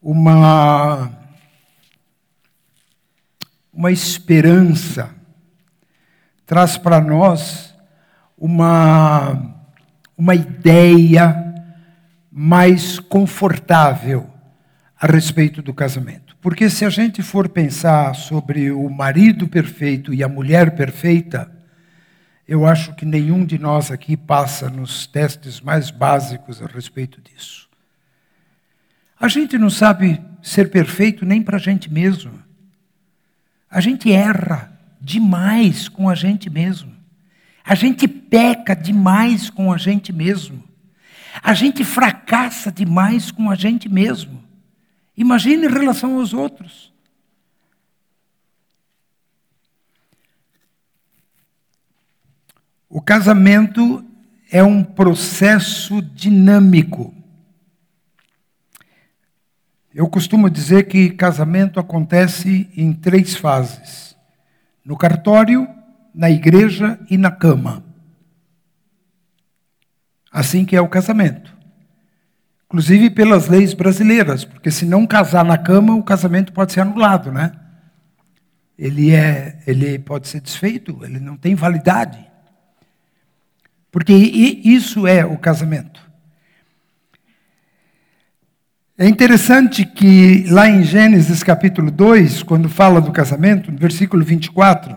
uma, 0.00 1.10
uma 3.72 3.90
esperança, 3.90 5.10
traz 6.46 6.78
para 6.78 7.00
nós 7.00 7.74
uma, 8.38 9.56
uma 10.16 10.34
ideia 10.34 11.54
mais 12.30 12.98
confortável 12.98 14.30
a 15.00 15.06
respeito 15.06 15.60
do 15.60 15.74
casamento. 15.74 16.23
Porque 16.44 16.68
se 16.68 16.84
a 16.84 16.90
gente 16.90 17.22
for 17.22 17.48
pensar 17.48 18.14
sobre 18.14 18.70
o 18.70 18.90
marido 18.90 19.48
perfeito 19.48 20.12
e 20.12 20.22
a 20.22 20.28
mulher 20.28 20.76
perfeita, 20.76 21.50
eu 22.46 22.66
acho 22.66 22.94
que 22.94 23.06
nenhum 23.06 23.46
de 23.46 23.58
nós 23.58 23.90
aqui 23.90 24.14
passa 24.14 24.68
nos 24.68 25.06
testes 25.06 25.58
mais 25.58 25.90
básicos 25.90 26.60
a 26.60 26.66
respeito 26.66 27.18
disso. 27.22 27.66
A 29.18 29.26
gente 29.26 29.56
não 29.56 29.70
sabe 29.70 30.20
ser 30.42 30.70
perfeito 30.70 31.24
nem 31.24 31.40
para 31.40 31.56
a 31.56 31.58
gente 31.58 31.90
mesmo. 31.90 32.38
A 33.70 33.80
gente 33.80 34.12
erra 34.12 34.70
demais 35.00 35.88
com 35.88 36.10
a 36.10 36.14
gente 36.14 36.50
mesmo. 36.50 36.94
A 37.64 37.74
gente 37.74 38.06
peca 38.06 38.76
demais 38.76 39.48
com 39.48 39.72
a 39.72 39.78
gente 39.78 40.12
mesmo. 40.12 40.62
A 41.42 41.54
gente 41.54 41.82
fracassa 41.84 42.70
demais 42.70 43.30
com 43.30 43.50
a 43.50 43.54
gente 43.54 43.88
mesmo. 43.88 44.43
Imagine 45.16 45.66
em 45.66 45.70
relação 45.70 46.18
aos 46.18 46.32
outros. 46.32 46.92
O 52.88 53.00
casamento 53.00 54.04
é 54.50 54.62
um 54.62 54.82
processo 54.84 56.00
dinâmico. 56.00 57.14
Eu 59.94 60.08
costumo 60.08 60.50
dizer 60.50 60.88
que 60.88 61.10
casamento 61.10 61.78
acontece 61.78 62.68
em 62.76 62.92
três 62.92 63.36
fases: 63.36 64.16
no 64.84 64.96
cartório, 64.96 65.68
na 66.12 66.30
igreja 66.30 66.98
e 67.08 67.16
na 67.16 67.30
cama. 67.30 67.84
Assim 70.30 70.64
que 70.64 70.74
é 70.74 70.80
o 70.80 70.88
casamento. 70.88 71.53
Inclusive 72.66 73.10
pelas 73.10 73.48
leis 73.48 73.74
brasileiras, 73.74 74.44
porque 74.44 74.70
se 74.70 74.84
não 74.84 75.06
casar 75.06 75.44
na 75.44 75.58
cama, 75.58 75.94
o 75.94 76.02
casamento 76.02 76.52
pode 76.52 76.72
ser 76.72 76.80
anulado, 76.80 77.30
né? 77.30 77.52
Ele 78.76 79.12
é, 79.12 79.60
ele 79.66 79.98
pode 79.98 80.26
ser 80.28 80.40
desfeito, 80.40 80.98
ele 81.04 81.20
não 81.20 81.36
tem 81.36 81.54
validade. 81.54 82.18
Porque 83.92 84.12
isso 84.12 85.06
é 85.06 85.24
o 85.24 85.38
casamento. 85.38 86.02
É 88.96 89.08
interessante 89.08 89.84
que 89.84 90.44
lá 90.48 90.68
em 90.68 90.84
Gênesis 90.84 91.42
capítulo 91.42 91.90
2, 91.90 92.44
quando 92.44 92.68
fala 92.68 93.00
do 93.00 93.10
casamento, 93.10 93.70
no 93.70 93.78
versículo 93.78 94.24
24, 94.24 94.96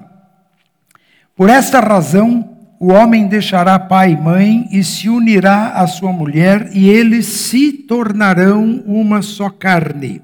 por 1.36 1.50
esta 1.50 1.80
razão 1.80 2.47
o 2.80 2.88
homem 2.92 3.28
deixará 3.28 3.78
pai 3.80 4.12
e 4.14 4.18
mãe 4.18 4.68
e 4.72 4.84
se 4.84 5.10
unirá 5.10 5.70
à 5.70 5.88
sua 5.88 6.12
mulher, 6.12 6.70
e 6.74 6.90
eles 6.90 7.26
se 7.26 7.72
tornarão 7.72 8.84
uma 8.86 9.22
só 9.22 9.50
carne. 9.50 10.22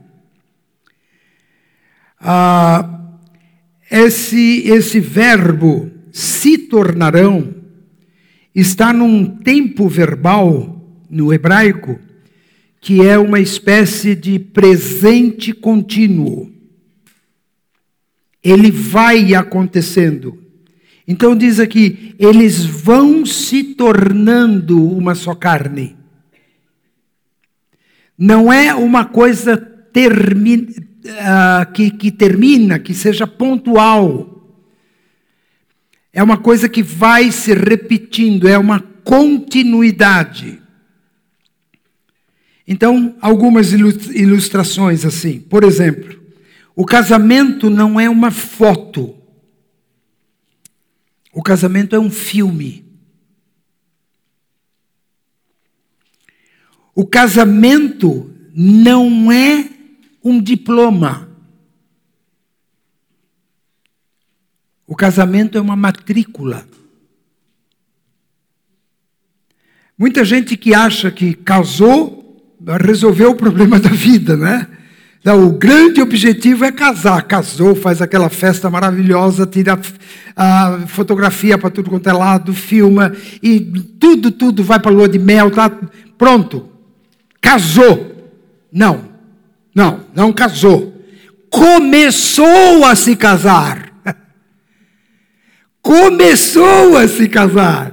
Ah, 2.19 3.01
esse, 3.89 4.63
esse 4.67 4.99
verbo 4.99 5.91
se 6.11 6.57
tornarão 6.57 7.53
está 8.53 8.93
num 8.93 9.25
tempo 9.25 9.87
verbal 9.87 10.79
no 11.09 11.33
hebraico 11.33 11.99
que 12.83 13.01
é 13.01 13.17
uma 13.17 13.39
espécie 13.39 14.13
de 14.13 14.37
presente 14.37 15.53
contínuo. 15.53 16.51
Ele 18.43 18.69
vai 18.69 19.33
acontecendo. 19.33 20.42
Então 21.07 21.35
diz 21.35 21.59
aqui, 21.59 22.15
eles 22.17 22.63
vão 22.63 23.25
se 23.25 23.63
tornando 23.63 24.81
uma 24.85 25.15
só 25.15 25.35
carne. 25.35 25.97
Não 28.17 28.51
é 28.51 28.73
uma 28.73 29.05
coisa 29.05 29.57
termi 29.57 30.55
uh, 30.55 31.71
que, 31.73 31.91
que 31.91 32.11
termina, 32.11 32.79
que 32.79 32.93
seja 32.93 33.27
pontual. 33.27 34.57
É 36.11 36.21
uma 36.23 36.37
coisa 36.37 36.69
que 36.69 36.81
vai 36.81 37.31
se 37.31 37.53
repetindo, 37.53 38.47
é 38.47 38.57
uma 38.57 38.79
continuidade. 38.79 40.61
Então, 42.67 43.15
algumas 43.19 43.73
ilustrações 43.73 45.05
assim. 45.05 45.39
Por 45.39 45.63
exemplo, 45.63 46.21
o 46.75 46.85
casamento 46.85 47.69
não 47.69 47.99
é 47.99 48.09
uma 48.09 48.31
foto. 48.31 49.15
O 51.34 51.41
casamento 51.41 51.96
é 51.96 52.00
um 52.00 52.12
filme. 52.12 52.86
O 56.93 57.08
casamento 57.08 58.32
não 58.54 59.32
é 59.32 59.67
um 60.24 60.39
diploma. 60.39 61.28
O 64.86 64.96
casamento 64.96 65.58
é 65.58 65.62
uma 65.62 65.76
matrícula. 65.76 66.67
Muita 69.98 70.24
gente 70.24 70.56
que 70.56 70.76
acha 70.76 71.10
que 71.10 71.34
casou 71.34 72.22
resolveu 72.80 73.32
o 73.32 73.36
problema 73.36 73.80
da 73.80 73.89
vida, 73.89 74.38
né? 74.38 74.67
O 75.25 75.51
grande 75.51 76.01
objetivo 76.01 76.65
é 76.65 76.71
casar. 76.71 77.21
Casou, 77.23 77.73
faz 77.73 78.01
aquela 78.01 78.29
festa 78.29 78.69
maravilhosa, 78.69 79.45
tira 79.45 79.79
a 80.36 80.79
fotografia 80.88 81.57
para 81.57 81.69
tudo 81.69 81.89
quanto 81.89 82.09
é 82.09 82.13
lado, 82.13 82.53
filma, 82.53 83.13
e 83.41 83.59
tudo, 83.99 84.31
tudo 84.31 84.63
vai 84.63 84.79
para 84.79 84.91
a 84.91 84.93
lua 84.93 85.07
de 85.07 85.17
mel, 85.17 85.49
tá 85.49 85.71
pronto. 86.17 86.67
Casou. 87.39 88.31
Não, 88.71 89.09
não, 89.73 90.01
não 90.13 90.33
casou. 90.33 90.93
Começou 91.49 92.83
a 92.86 92.95
se 92.95 93.15
casar. 93.15 93.93
Começou 95.81 96.97
a 96.97 97.07
se 97.07 97.29
casar. 97.29 97.92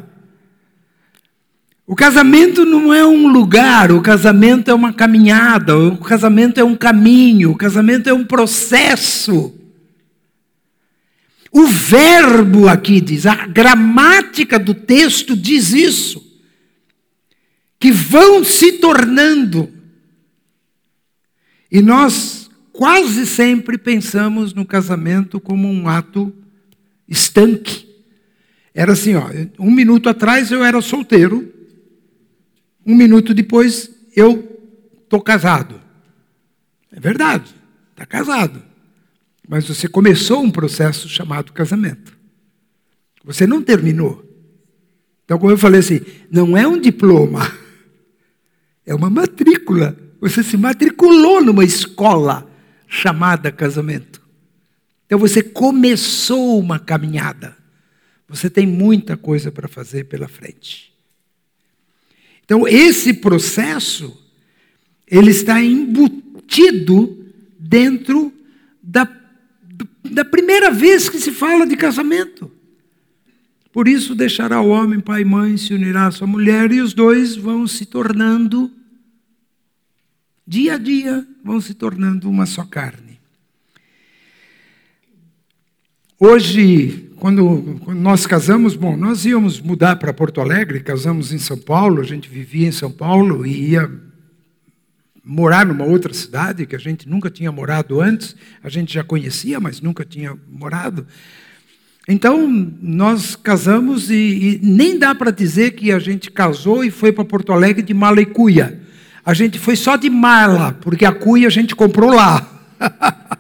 O 1.91 1.97
casamento 1.97 2.65
não 2.65 2.95
é 2.95 3.05
um 3.05 3.27
lugar, 3.27 3.91
o 3.91 4.01
casamento 4.01 4.71
é 4.71 4.75
uma 4.75 4.93
caminhada, 4.93 5.77
o 5.77 5.99
casamento 5.99 6.61
é 6.61 6.63
um 6.63 6.77
caminho, 6.77 7.51
o 7.51 7.57
casamento 7.57 8.09
é 8.09 8.13
um 8.15 8.25
processo. 8.25 9.53
O 11.51 11.67
verbo 11.67 12.69
aqui 12.69 13.01
diz, 13.01 13.27
a 13.27 13.45
gramática 13.45 14.57
do 14.57 14.73
texto 14.73 15.37
diz 15.37 15.73
isso, 15.73 16.25
que 17.77 17.91
vão 17.91 18.45
se 18.45 18.75
tornando. 18.75 19.69
E 21.73 21.83
nós 21.83 22.49
quase 22.73 23.27
sempre 23.27 23.77
pensamos 23.77 24.55
no 24.55 24.65
casamento 24.65 25.41
como 25.41 25.67
um 25.67 25.89
ato 25.89 26.33
estanque. 27.09 27.89
Era 28.73 28.93
assim, 28.93 29.17
ó, 29.17 29.29
um 29.59 29.73
minuto 29.73 30.09
atrás 30.09 30.53
eu 30.53 30.63
era 30.63 30.81
solteiro, 30.81 31.59
um 32.85 32.95
minuto 32.95 33.35
depois, 33.35 33.91
eu 34.15 34.61
estou 35.03 35.21
casado. 35.21 35.81
É 36.93 36.99
verdade, 36.99 37.55
está 37.91 38.07
casado. 38.07 38.63
Mas 39.49 39.67
você 39.67 39.89
começou 39.89 40.43
um 40.43 40.51
processo 40.51 41.09
chamado 41.09 41.53
casamento. 41.53 42.17
Você 43.25 43.47
não 43.47 43.63
terminou. 43.63 44.25
Então, 45.25 45.39
como 45.39 45.53
eu 45.53 45.59
falei 45.59 45.81
assim, 45.81 46.01
não 46.31 46.57
é 46.57 46.67
um 46.67 46.81
diploma, 46.81 47.53
é 48.87 48.95
uma 48.95 49.11
matrícula. 49.11 49.97
Você 50.21 50.43
se 50.43 50.57
matriculou 50.57 51.43
numa 51.43 51.65
escola 51.65 52.51
chamada 52.87 53.53
casamento. 53.53 54.21
Então, 55.07 55.19
você 55.19 55.43
começou 55.43 56.59
uma 56.59 56.79
caminhada. 56.79 57.57
Você 58.29 58.49
tem 58.49 58.67
muita 58.67 59.17
coisa 59.17 59.51
para 59.51 59.67
fazer 59.67 60.05
pela 60.05 60.29
frente. 60.29 60.93
Então, 62.51 62.67
esse 62.67 63.15
processo, 63.15 64.13
ele 65.07 65.31
está 65.31 65.63
embutido 65.63 67.25
dentro 67.57 68.33
da, 68.83 69.09
da 70.11 70.25
primeira 70.25 70.69
vez 70.69 71.09
que 71.09 71.21
se 71.21 71.31
fala 71.31 71.65
de 71.65 71.77
casamento. 71.77 72.51
Por 73.73 73.87
isso, 73.87 74.17
deixará 74.17 74.61
o 74.61 74.71
homem, 74.71 74.99
pai 74.99 75.21
e 75.21 75.25
mãe, 75.25 75.57
se 75.57 75.73
unirá 75.73 76.09
à 76.09 76.11
sua 76.11 76.27
mulher, 76.27 76.73
e 76.73 76.81
os 76.81 76.93
dois 76.93 77.37
vão 77.37 77.69
se 77.69 77.87
tornando, 77.87 78.69
dia 80.45 80.75
a 80.75 80.79
dia, 80.79 81.25
vão 81.45 81.61
se 81.61 81.73
tornando 81.73 82.29
uma 82.29 82.47
só 82.47 82.65
carne. 82.65 83.10
Hoje, 86.23 87.11
quando, 87.17 87.81
quando, 87.83 87.99
nós 87.99 88.27
casamos, 88.27 88.77
bom, 88.77 88.95
nós 88.95 89.25
íamos 89.25 89.59
mudar 89.59 89.97
para 89.97 90.13
Porto 90.13 90.39
Alegre, 90.39 90.81
casamos 90.81 91.33
em 91.33 91.39
São 91.39 91.57
Paulo, 91.57 91.99
a 91.99 92.05
gente 92.05 92.29
vivia 92.29 92.69
em 92.69 92.73
São 92.73 92.91
Paulo 92.91 93.47
e 93.47 93.71
ia 93.71 93.91
morar 95.25 95.65
numa 95.65 95.87
outra 95.87 96.13
cidade 96.13 96.67
que 96.67 96.77
a 96.77 96.79
gente 96.79 97.09
nunca 97.09 97.31
tinha 97.31 97.51
morado 97.51 98.03
antes, 98.03 98.37
a 98.63 98.69
gente 98.69 98.93
já 98.93 99.03
conhecia, 99.03 99.59
mas 99.59 99.81
nunca 99.81 100.05
tinha 100.05 100.37
morado. 100.47 101.07
Então, 102.07 102.47
nós 102.83 103.35
casamos 103.35 104.11
e, 104.11 104.15
e 104.15 104.61
nem 104.63 104.99
dá 104.99 105.15
para 105.15 105.31
dizer 105.31 105.71
que 105.71 105.91
a 105.91 105.99
gente 105.99 106.31
casou 106.31 106.85
e 106.85 106.91
foi 106.91 107.13
para 107.13 107.25
Porto 107.25 107.51
Alegre 107.51 107.81
de 107.81 107.95
mala 107.95 108.21
e 108.21 108.27
cuia. 108.27 108.79
A 109.25 109.33
gente 109.33 109.59
foi 109.59 109.75
só 109.75 109.97
de 109.97 110.11
mala, 110.11 110.77
porque 110.83 111.07
a 111.07 111.13
cuia 111.13 111.47
a 111.47 111.51
gente 111.51 111.75
comprou 111.75 112.11
lá. 112.11 112.47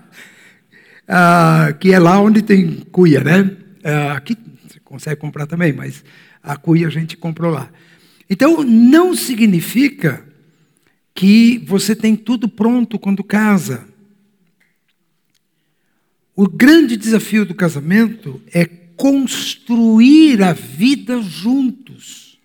ah, 1.12 1.72
que 1.80 1.92
é 1.92 1.98
lá 1.98 2.20
onde 2.20 2.40
tem 2.40 2.76
cuia, 2.92 3.24
né? 3.24 3.56
É, 3.82 4.10
aqui 4.10 4.36
você 4.62 4.78
consegue 4.78 5.20
comprar 5.20 5.44
também, 5.44 5.72
mas 5.72 6.04
a 6.40 6.56
cuia 6.56 6.86
a 6.86 6.90
gente 6.90 7.16
comprou 7.16 7.50
lá. 7.50 7.68
Então, 8.28 8.62
não 8.62 9.12
significa 9.16 10.24
que 11.12 11.58
você 11.66 11.96
tem 11.96 12.14
tudo 12.14 12.48
pronto 12.48 12.96
quando 12.96 13.24
casa. 13.24 13.88
O 16.36 16.48
grande 16.48 16.96
desafio 16.96 17.44
do 17.44 17.56
casamento 17.56 18.40
é 18.54 18.64
construir 18.64 20.40
a 20.44 20.52
vida 20.52 21.20
juntos. 21.20 22.38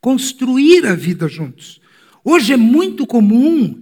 Construir 0.00 0.86
a 0.86 0.96
vida 0.96 1.28
juntos. 1.28 1.80
Hoje 2.24 2.52
é 2.52 2.56
muito 2.56 3.06
comum 3.06 3.80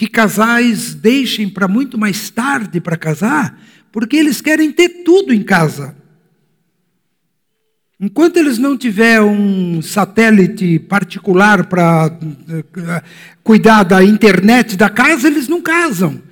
que 0.00 0.06
casais 0.06 0.94
deixem 0.94 1.46
para 1.46 1.68
muito 1.68 1.98
mais 1.98 2.30
tarde 2.30 2.80
para 2.80 2.96
casar, 2.96 3.60
porque 3.92 4.16
eles 4.16 4.40
querem 4.40 4.72
ter 4.72 5.04
tudo 5.04 5.30
em 5.30 5.42
casa. 5.42 5.94
Enquanto 8.00 8.38
eles 8.38 8.56
não 8.56 8.78
tiverem 8.78 9.26
um 9.26 9.82
satélite 9.82 10.78
particular 10.78 11.66
para 11.66 12.06
uh, 12.06 13.02
cuidar 13.44 13.82
da 13.82 14.02
internet 14.02 14.74
da 14.74 14.88
casa, 14.88 15.26
eles 15.28 15.48
não 15.48 15.60
casam. 15.60 16.22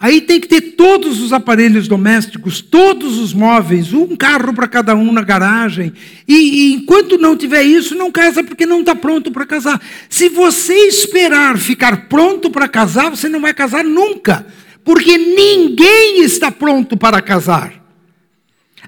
Aí 0.00 0.20
tem 0.20 0.38
que 0.40 0.46
ter 0.46 0.60
todos 0.60 1.20
os 1.20 1.32
aparelhos 1.32 1.88
domésticos, 1.88 2.60
todos 2.60 3.18
os 3.18 3.34
móveis, 3.34 3.92
um 3.92 4.14
carro 4.14 4.54
para 4.54 4.68
cada 4.68 4.94
um 4.94 5.12
na 5.12 5.22
garagem. 5.22 5.92
E, 6.26 6.34
e, 6.34 6.74
enquanto 6.74 7.18
não 7.18 7.36
tiver 7.36 7.64
isso, 7.64 7.96
não 7.96 8.12
casa 8.12 8.44
porque 8.44 8.64
não 8.64 8.80
está 8.80 8.94
pronto 8.94 9.32
para 9.32 9.44
casar. 9.44 9.82
Se 10.08 10.28
você 10.28 10.72
esperar 10.86 11.58
ficar 11.58 12.08
pronto 12.08 12.48
para 12.48 12.68
casar, 12.68 13.10
você 13.10 13.28
não 13.28 13.40
vai 13.40 13.52
casar 13.52 13.82
nunca. 13.82 14.46
Porque 14.84 15.18
ninguém 15.18 16.22
está 16.22 16.48
pronto 16.50 16.96
para 16.96 17.20
casar. 17.20 17.74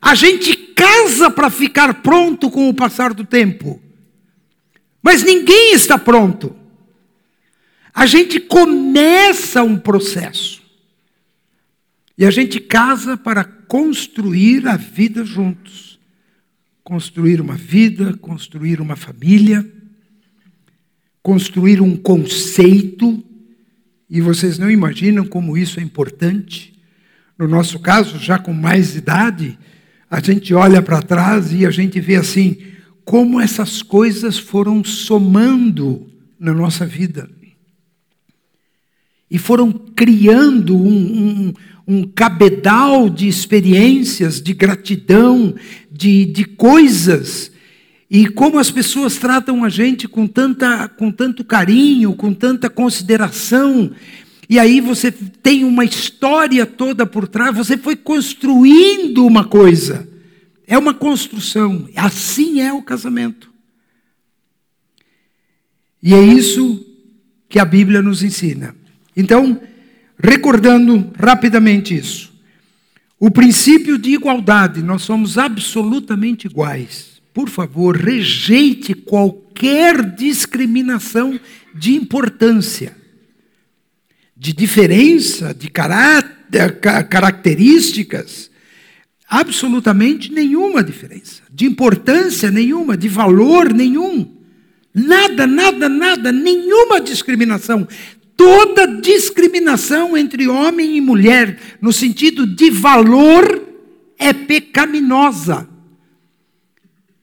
A 0.00 0.14
gente 0.14 0.54
casa 0.54 1.28
para 1.28 1.50
ficar 1.50 1.94
pronto 1.94 2.48
com 2.50 2.68
o 2.68 2.74
passar 2.74 3.12
do 3.12 3.24
tempo. 3.24 3.82
Mas 5.02 5.24
ninguém 5.24 5.72
está 5.74 5.98
pronto. 5.98 6.54
A 7.92 8.06
gente 8.06 8.38
começa 8.38 9.62
um 9.64 9.76
processo. 9.76 10.59
E 12.20 12.26
a 12.26 12.30
gente 12.30 12.60
casa 12.60 13.16
para 13.16 13.42
construir 13.42 14.68
a 14.68 14.76
vida 14.76 15.24
juntos. 15.24 15.98
Construir 16.84 17.40
uma 17.40 17.56
vida, 17.56 18.12
construir 18.18 18.78
uma 18.78 18.94
família, 18.94 19.66
construir 21.22 21.80
um 21.80 21.96
conceito. 21.96 23.24
E 24.10 24.20
vocês 24.20 24.58
não 24.58 24.70
imaginam 24.70 25.24
como 25.24 25.56
isso 25.56 25.80
é 25.80 25.82
importante. 25.82 26.78
No 27.38 27.48
nosso 27.48 27.78
caso, 27.78 28.18
já 28.18 28.38
com 28.38 28.52
mais 28.52 28.94
idade, 28.94 29.58
a 30.10 30.20
gente 30.20 30.52
olha 30.52 30.82
para 30.82 31.00
trás 31.00 31.54
e 31.54 31.64
a 31.64 31.70
gente 31.70 32.00
vê 32.00 32.16
assim, 32.16 32.58
como 33.02 33.40
essas 33.40 33.80
coisas 33.80 34.38
foram 34.38 34.84
somando 34.84 36.06
na 36.38 36.52
nossa 36.52 36.84
vida. 36.84 37.30
E 39.30 39.38
foram 39.38 39.72
criando 39.72 40.76
um, 40.76 41.48
um, 41.48 41.54
um 41.90 42.04
cabedal 42.04 43.10
de 43.10 43.26
experiências, 43.26 44.40
de 44.40 44.54
gratidão, 44.54 45.52
de, 45.90 46.24
de 46.24 46.44
coisas. 46.44 47.50
E 48.08 48.28
como 48.28 48.60
as 48.60 48.70
pessoas 48.70 49.16
tratam 49.16 49.64
a 49.64 49.68
gente 49.68 50.06
com, 50.06 50.24
tanta, 50.28 50.86
com 50.86 51.10
tanto 51.10 51.42
carinho, 51.42 52.14
com 52.14 52.32
tanta 52.32 52.70
consideração. 52.70 53.90
E 54.48 54.56
aí 54.56 54.80
você 54.80 55.10
tem 55.10 55.64
uma 55.64 55.84
história 55.84 56.64
toda 56.64 57.04
por 57.04 57.26
trás, 57.26 57.56
você 57.56 57.76
foi 57.76 57.96
construindo 57.96 59.26
uma 59.26 59.44
coisa. 59.44 60.08
É 60.68 60.78
uma 60.78 60.94
construção. 60.94 61.88
Assim 61.96 62.60
é 62.60 62.72
o 62.72 62.82
casamento. 62.82 63.50
E 66.00 66.14
é 66.14 66.22
isso 66.22 66.86
que 67.48 67.58
a 67.58 67.64
Bíblia 67.64 68.00
nos 68.00 68.22
ensina. 68.22 68.76
Então, 69.16 69.60
Recordando 70.22 71.10
rapidamente 71.18 71.96
isso. 71.96 72.30
O 73.18 73.30
princípio 73.30 73.96
de 73.98 74.12
igualdade, 74.12 74.82
nós 74.82 75.02
somos 75.02 75.36
absolutamente 75.36 76.46
iguais. 76.46 77.20
Por 77.34 77.48
favor, 77.48 77.96
rejeite 77.96 78.94
qualquer 78.94 80.14
discriminação 80.14 81.38
de 81.74 81.94
importância, 81.94 82.96
de 84.36 84.52
diferença, 84.52 85.54
de 85.54 85.68
características. 85.68 88.50
Absolutamente 89.28 90.32
nenhuma 90.32 90.82
diferença. 90.82 91.42
De 91.52 91.66
importância 91.66 92.50
nenhuma, 92.50 92.96
de 92.96 93.08
valor 93.08 93.72
nenhum. 93.72 94.36
Nada, 94.92 95.46
nada, 95.46 95.88
nada, 95.88 96.32
nenhuma 96.32 97.00
discriminação. 97.00 97.86
Toda 98.40 98.86
discriminação 99.02 100.16
entre 100.16 100.48
homem 100.48 100.96
e 100.96 101.00
mulher, 101.02 101.76
no 101.78 101.92
sentido 101.92 102.46
de 102.46 102.70
valor, 102.70 103.68
é 104.18 104.32
pecaminosa. 104.32 105.68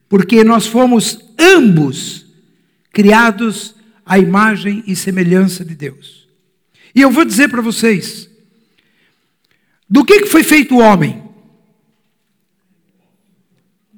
Porque 0.07 0.43
nós 0.43 0.67
fomos 0.67 1.17
ambos 1.39 2.23
criados 2.93 3.73
à 4.05 4.19
imagem 4.19 4.83
e 4.85 4.95
semelhança 4.95 5.65
de 5.65 5.73
Deus. 5.73 6.27
E 6.93 7.01
eu 7.01 7.09
vou 7.09 7.25
dizer 7.25 7.49
para 7.49 7.63
vocês: 7.63 8.29
do 9.89 10.05
que 10.05 10.27
foi 10.27 10.43
feito 10.43 10.75
o 10.75 10.81
homem? 10.81 11.23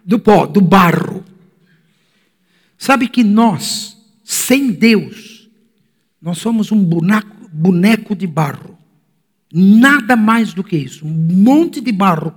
Do 0.06 0.18
pó, 0.18 0.46
do 0.46 0.62
barro. 0.62 1.26
Sabe 2.78 3.10
que 3.10 3.26
nós, 3.26 3.98
sem 4.24 4.72
Deus, 4.72 5.29
nós 6.22 6.38
somos 6.38 6.72
um 6.72 6.84
boneco, 6.84 7.50
boneco 7.52 8.16
de 8.16 8.28
barro. 8.28 8.78
Nada 9.52 10.16
mais 10.16 10.54
do 10.54 10.64
que 10.64 10.78
isso. 10.78 11.06
Um 11.06 11.10
monte 11.10 11.82
de 11.82 11.92
barro 11.92 12.36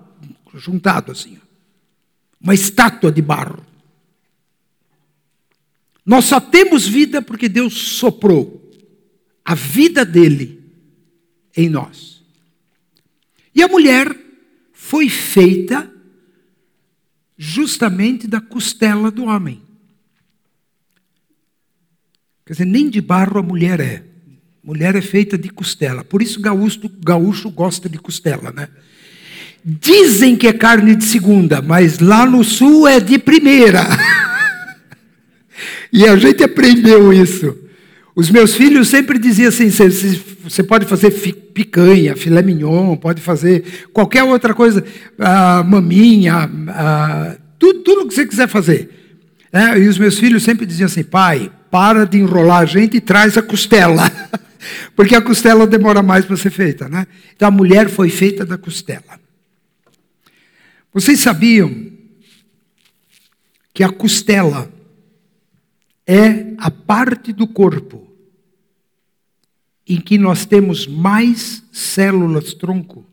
juntado 0.54 1.12
assim. 1.12 1.38
Uma 2.40 2.54
estátua 2.54 3.10
de 3.10 3.22
barro. 3.22 3.64
Nós 6.04 6.24
só 6.24 6.40
temos 6.40 6.86
vida 6.86 7.22
porque 7.22 7.48
Deus 7.48 7.74
soprou 7.74 8.70
a 9.44 9.54
vida 9.54 10.04
dele 10.04 10.62
em 11.56 11.68
nós. 11.68 12.22
E 13.54 13.62
a 13.62 13.68
mulher 13.68 14.16
foi 14.72 15.08
feita 15.08 15.90
justamente 17.36 18.26
da 18.26 18.40
costela 18.40 19.10
do 19.10 19.24
homem. 19.24 19.62
Quer 22.44 22.54
dizer, 22.54 22.64
nem 22.64 22.90
de 22.90 23.00
barro 23.00 23.38
a 23.38 23.42
mulher 23.42 23.80
é. 23.80 24.02
Mulher 24.64 24.94
é 24.94 25.00
feita 25.00 25.36
de 25.36 25.48
costela. 25.48 26.04
Por 26.04 26.22
isso 26.22 26.40
gaúcho, 26.40 26.90
gaúcho 27.04 27.50
gosta 27.50 27.88
de 27.88 27.98
costela, 27.98 28.52
né? 28.52 28.68
Dizem 29.64 30.36
que 30.36 30.46
é 30.46 30.52
carne 30.52 30.94
de 30.94 31.04
segunda, 31.04 31.62
mas 31.62 31.98
lá 31.98 32.26
no 32.26 32.42
sul 32.42 32.86
é 32.86 32.98
de 32.98 33.18
primeira. 33.18 33.86
e 35.92 36.06
a 36.06 36.16
gente 36.16 36.42
aprendeu 36.42 37.12
isso. 37.12 37.56
Os 38.14 38.28
meus 38.28 38.54
filhos 38.54 38.88
sempre 38.88 39.18
diziam 39.18 39.48
assim: 39.48 39.70
você 40.42 40.62
pode 40.62 40.84
fazer 40.86 41.10
picanha, 41.54 42.16
filé 42.16 42.42
mignon, 42.42 42.96
pode 42.96 43.20
fazer 43.20 43.88
qualquer 43.92 44.22
outra 44.24 44.52
coisa, 44.52 44.84
uh, 45.18 45.64
maminha, 45.64 46.46
uh, 46.46 47.40
tudo, 47.58 47.80
tudo 47.80 48.08
que 48.08 48.14
você 48.14 48.26
quiser 48.26 48.48
fazer. 48.48 48.90
É, 49.52 49.78
e 49.78 49.88
os 49.88 49.98
meus 49.98 50.18
filhos 50.18 50.42
sempre 50.42 50.66
diziam 50.66 50.86
assim: 50.86 51.04
pai, 51.04 51.50
para 51.72 52.04
de 52.04 52.18
enrolar 52.18 52.60
a 52.60 52.66
gente 52.66 52.98
e 52.98 53.00
traz 53.00 53.38
a 53.38 53.42
costela. 53.42 54.02
Porque 54.94 55.14
a 55.14 55.22
costela 55.22 55.66
demora 55.66 56.02
mais 56.02 56.22
para 56.26 56.36
ser 56.36 56.50
feita, 56.50 56.86
né? 56.86 57.06
Então 57.34 57.48
a 57.48 57.50
mulher 57.50 57.88
foi 57.88 58.10
feita 58.10 58.44
da 58.44 58.58
costela. 58.58 59.18
Vocês 60.92 61.18
sabiam 61.20 61.90
que 63.72 63.82
a 63.82 63.88
costela 63.88 64.70
é 66.06 66.52
a 66.58 66.70
parte 66.70 67.32
do 67.32 67.46
corpo 67.46 68.06
em 69.88 69.98
que 69.98 70.18
nós 70.18 70.44
temos 70.44 70.86
mais 70.86 71.62
células 71.72 72.52
tronco? 72.52 73.06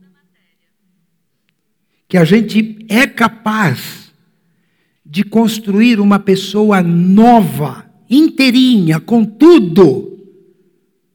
Que 2.09 2.17
a 2.17 2.25
gente 2.25 2.85
é 2.89 3.07
capaz 3.07 4.13
de 5.05 5.23
construir 5.23 6.01
uma 6.01 6.19
pessoa 6.19 6.83
nova 6.83 7.88
inteirinha, 8.09 8.99
com 8.99 9.23
tudo, 9.23 10.17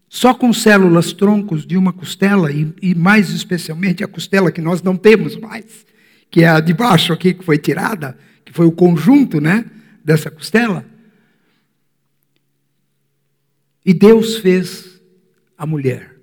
só 0.08 0.32
com 0.32 0.52
células 0.52 1.12
troncos 1.12 1.66
de 1.66 1.76
uma 1.76 1.92
costela, 1.92 2.52
e, 2.52 2.72
e, 2.80 2.94
mais 2.94 3.30
especialmente 3.30 4.04
a 4.04 4.08
costela 4.08 4.52
que 4.52 4.60
nós 4.60 4.80
não 4.80 4.96
temos 4.96 5.36
mais, 5.36 5.84
que 6.30 6.42
é 6.42 6.48
a 6.48 6.60
de 6.60 6.72
baixo 6.72 7.12
aqui 7.12 7.34
que 7.34 7.44
foi 7.44 7.58
tirada, 7.58 8.16
que 8.44 8.52
foi 8.52 8.66
o 8.66 8.72
conjunto 8.72 9.40
né, 9.40 9.64
dessa 10.04 10.30
costela. 10.30 10.86
E 13.84 13.92
Deus 13.92 14.36
fez 14.36 15.00
a 15.58 15.66
mulher 15.66 16.14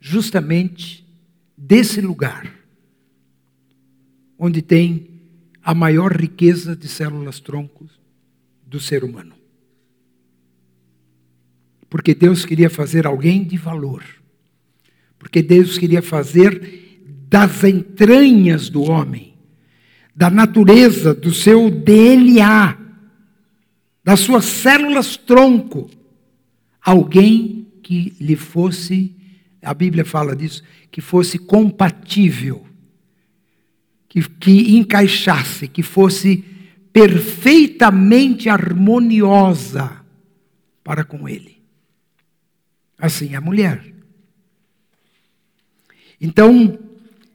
justamente 0.00 1.06
desse 1.56 2.00
lugar, 2.00 2.52
onde 4.38 4.62
tem 4.62 5.08
a 5.62 5.74
maior 5.74 6.12
riqueza 6.12 6.74
de 6.74 6.88
células 6.88 7.38
troncos 7.38 8.01
do 8.72 8.80
ser 8.80 9.04
humano. 9.04 9.34
Porque 11.90 12.14
Deus 12.14 12.46
queria 12.46 12.70
fazer 12.70 13.06
alguém 13.06 13.44
de 13.44 13.58
valor. 13.58 14.02
Porque 15.18 15.42
Deus 15.42 15.76
queria 15.76 16.00
fazer 16.00 16.98
das 17.28 17.62
entranhas 17.64 18.70
do 18.70 18.82
homem, 18.82 19.34
da 20.16 20.30
natureza, 20.30 21.14
do 21.14 21.32
seu 21.34 21.70
DNA, 21.70 22.78
das 24.02 24.20
suas 24.20 24.46
células 24.46 25.18
tronco, 25.18 25.90
alguém 26.80 27.68
que 27.82 28.14
lhe 28.18 28.36
fosse, 28.36 29.14
a 29.62 29.74
Bíblia 29.74 30.04
fala 30.04 30.34
disso, 30.34 30.62
que 30.90 31.02
fosse 31.02 31.38
compatível, 31.38 32.66
que, 34.08 34.22
que 34.28 34.76
encaixasse, 34.76 35.68
que 35.68 35.82
fosse 35.82 36.51
perfeitamente 36.92 38.48
harmoniosa 38.48 40.04
para 40.84 41.04
com 41.04 41.28
ele. 41.28 41.62
Assim 42.98 43.34
é 43.34 43.36
a 43.36 43.40
mulher. 43.40 43.92
Então, 46.20 46.78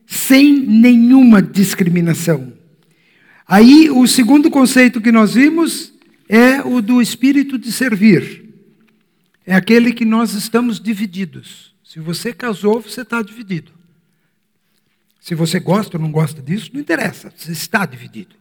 sem 0.05 0.59
nenhuma 0.59 1.41
discriminação. 1.41 2.53
Aí, 3.45 3.89
o 3.89 4.07
segundo 4.07 4.49
conceito 4.49 5.01
que 5.01 5.11
nós 5.11 5.33
vimos 5.33 5.93
é 6.29 6.61
o 6.61 6.81
do 6.81 7.01
espírito 7.01 7.57
de 7.57 7.71
servir. 7.71 8.45
É 9.45 9.55
aquele 9.55 9.93
que 9.93 10.05
nós 10.05 10.33
estamos 10.33 10.79
divididos. 10.79 11.73
Se 11.83 11.99
você 11.99 12.33
casou, 12.33 12.81
você 12.81 13.01
está 13.01 13.21
dividido. 13.21 13.71
Se 15.19 15.35
você 15.35 15.59
gosta 15.59 15.97
ou 15.97 16.03
não 16.03 16.11
gosta 16.11 16.41
disso, 16.41 16.69
não 16.73 16.79
interessa, 16.79 17.31
você 17.35 17.51
está 17.51 17.85
dividido. 17.85 18.35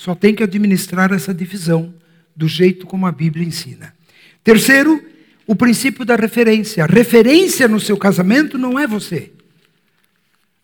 Só 0.00 0.14
tem 0.14 0.34
que 0.34 0.42
administrar 0.42 1.12
essa 1.12 1.34
divisão 1.34 1.94
do 2.34 2.48
jeito 2.48 2.86
como 2.86 3.06
a 3.06 3.12
Bíblia 3.12 3.46
ensina. 3.46 3.94
Terceiro, 4.42 4.98
o 5.46 5.54
princípio 5.54 6.06
da 6.06 6.16
referência. 6.16 6.84
A 6.84 6.86
referência 6.86 7.68
no 7.68 7.78
seu 7.78 7.98
casamento 7.98 8.56
não 8.56 8.78
é 8.78 8.86
você. 8.86 9.30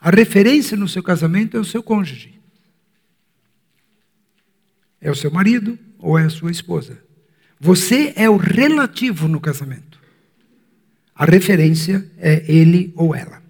A 0.00 0.08
referência 0.08 0.74
no 0.74 0.88
seu 0.88 1.02
casamento 1.02 1.54
é 1.54 1.60
o 1.60 1.66
seu 1.66 1.82
cônjuge. 1.82 2.40
É 5.02 5.10
o 5.10 5.14
seu 5.14 5.30
marido 5.30 5.78
ou 5.98 6.18
é 6.18 6.24
a 6.24 6.30
sua 6.30 6.50
esposa. 6.50 6.98
Você 7.60 8.14
é 8.16 8.30
o 8.30 8.38
relativo 8.38 9.28
no 9.28 9.38
casamento. 9.38 10.00
A 11.14 11.26
referência 11.26 12.10
é 12.16 12.42
ele 12.50 12.90
ou 12.96 13.14
ela. 13.14 13.42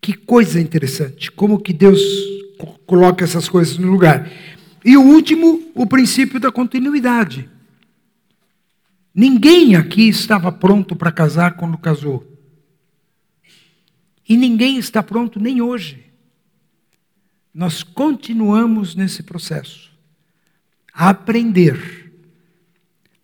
Que 0.00 0.14
coisa 0.14 0.58
interessante, 0.58 1.30
como 1.30 1.60
que 1.60 1.74
Deus 1.74 2.00
coloca 2.86 3.24
essas 3.24 3.48
coisas 3.48 3.78
no 3.78 3.90
lugar. 3.90 4.30
E 4.84 4.96
o 4.96 5.02
último, 5.02 5.70
o 5.74 5.86
princípio 5.86 6.38
da 6.38 6.52
continuidade. 6.52 7.48
Ninguém 9.14 9.76
aqui 9.76 10.08
estava 10.08 10.50
pronto 10.50 10.96
para 10.96 11.12
casar 11.12 11.56
quando 11.56 11.78
casou. 11.78 12.26
E 14.28 14.36
ninguém 14.36 14.78
está 14.78 15.02
pronto 15.02 15.38
nem 15.38 15.62
hoje. 15.62 16.04
Nós 17.52 17.82
continuamos 17.82 18.94
nesse 18.94 19.22
processo 19.22 19.92
a 20.92 21.10
aprender, 21.10 22.12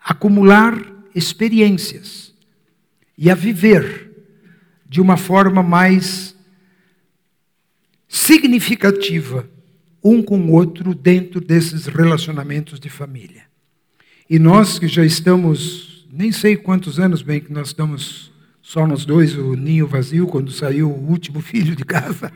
a 0.02 0.12
acumular 0.12 0.80
experiências 1.14 2.34
e 3.18 3.30
a 3.30 3.34
viver 3.34 4.10
de 4.88 5.00
uma 5.00 5.16
forma 5.16 5.62
mais 5.62 6.29
significativa 8.10 9.48
um 10.02 10.20
com 10.20 10.36
o 10.36 10.50
outro 10.50 10.92
dentro 10.92 11.40
desses 11.40 11.86
relacionamentos 11.86 12.80
de 12.80 12.90
família. 12.90 13.44
E 14.28 14.36
nós 14.36 14.80
que 14.80 14.88
já 14.88 15.04
estamos, 15.04 16.08
nem 16.12 16.32
sei 16.32 16.56
quantos 16.56 16.98
anos 16.98 17.22
bem 17.22 17.40
que 17.40 17.52
nós 17.52 17.68
estamos 17.68 18.32
só 18.60 18.84
nós 18.84 19.04
dois, 19.04 19.36
o 19.36 19.54
ninho 19.54 19.86
vazio, 19.86 20.26
quando 20.26 20.50
saiu 20.50 20.90
o 20.90 21.08
último 21.08 21.38
filho 21.40 21.76
de 21.76 21.84
casa. 21.84 22.32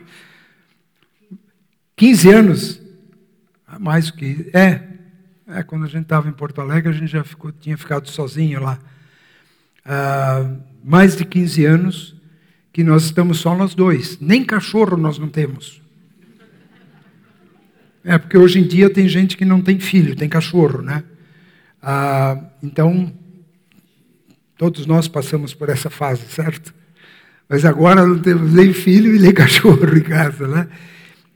15 1.97 2.29
anos, 2.29 2.81
mais 3.79 4.09
que. 4.09 4.49
É, 4.53 4.81
é 5.47 5.61
quando 5.63 5.83
a 5.83 5.89
gente 5.89 6.03
estava 6.03 6.29
em 6.29 6.33
Porto 6.33 6.61
Alegre, 6.61 6.89
a 6.89 6.97
gente 6.97 7.11
já 7.11 7.23
ficou, 7.23 7.51
tinha 7.51 7.77
ficado 7.77 8.09
sozinho 8.09 8.61
lá. 8.61 8.79
Ah, 9.83 10.55
mais 10.83 11.17
de 11.17 11.25
15 11.25 11.65
anos 11.65 12.14
que 12.75 12.83
nós 12.83 13.05
estamos 13.05 13.39
só 13.39 13.55
nós 13.55 13.73
dois. 13.73 14.19
Nem 14.19 14.43
cachorro 14.43 14.97
nós 14.97 15.17
não 15.17 15.29
temos. 15.29 15.81
É, 18.03 18.17
porque 18.17 18.37
hoje 18.37 18.59
em 18.59 18.67
dia 18.67 18.89
tem 18.89 19.07
gente 19.07 19.37
que 19.37 19.45
não 19.45 19.61
tem 19.61 19.79
filho, 19.79 20.13
tem 20.13 20.27
cachorro, 20.27 20.81
né? 20.81 21.01
Ah, 21.81 22.37
então, 22.61 23.13
Todos 24.57 24.85
nós 24.85 25.07
passamos 25.07 25.53
por 25.53 25.67
essa 25.67 25.89
fase, 25.89 26.23
certo? 26.29 26.73
Mas 27.49 27.65
agora 27.65 28.05
não 28.05 28.17
temos 28.19 28.53
nem 28.53 28.71
filho 28.71 29.13
e 29.13 29.19
nem 29.19 29.31
cachorro 29.35 29.97
em 29.97 30.01
casa, 30.01 30.47
né? 30.47 30.67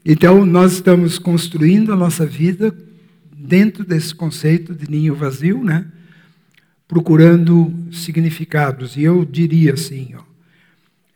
Então, 0.05 0.45
nós 0.45 0.73
estamos 0.73 1.19
construindo 1.19 1.91
a 1.91 1.97
nossa 1.97 2.25
vida 2.25 2.73
dentro 3.35 3.83
desse 3.83 4.15
conceito 4.15 4.73
de 4.73 4.89
ninho 4.89 5.13
vazio, 5.15 5.61
né? 5.61 5.85
Procurando 6.87 7.73
significados. 7.91 8.95
E 8.95 9.03
eu 9.03 9.25
diria 9.25 9.73
assim, 9.73 10.13
ó, 10.17 10.28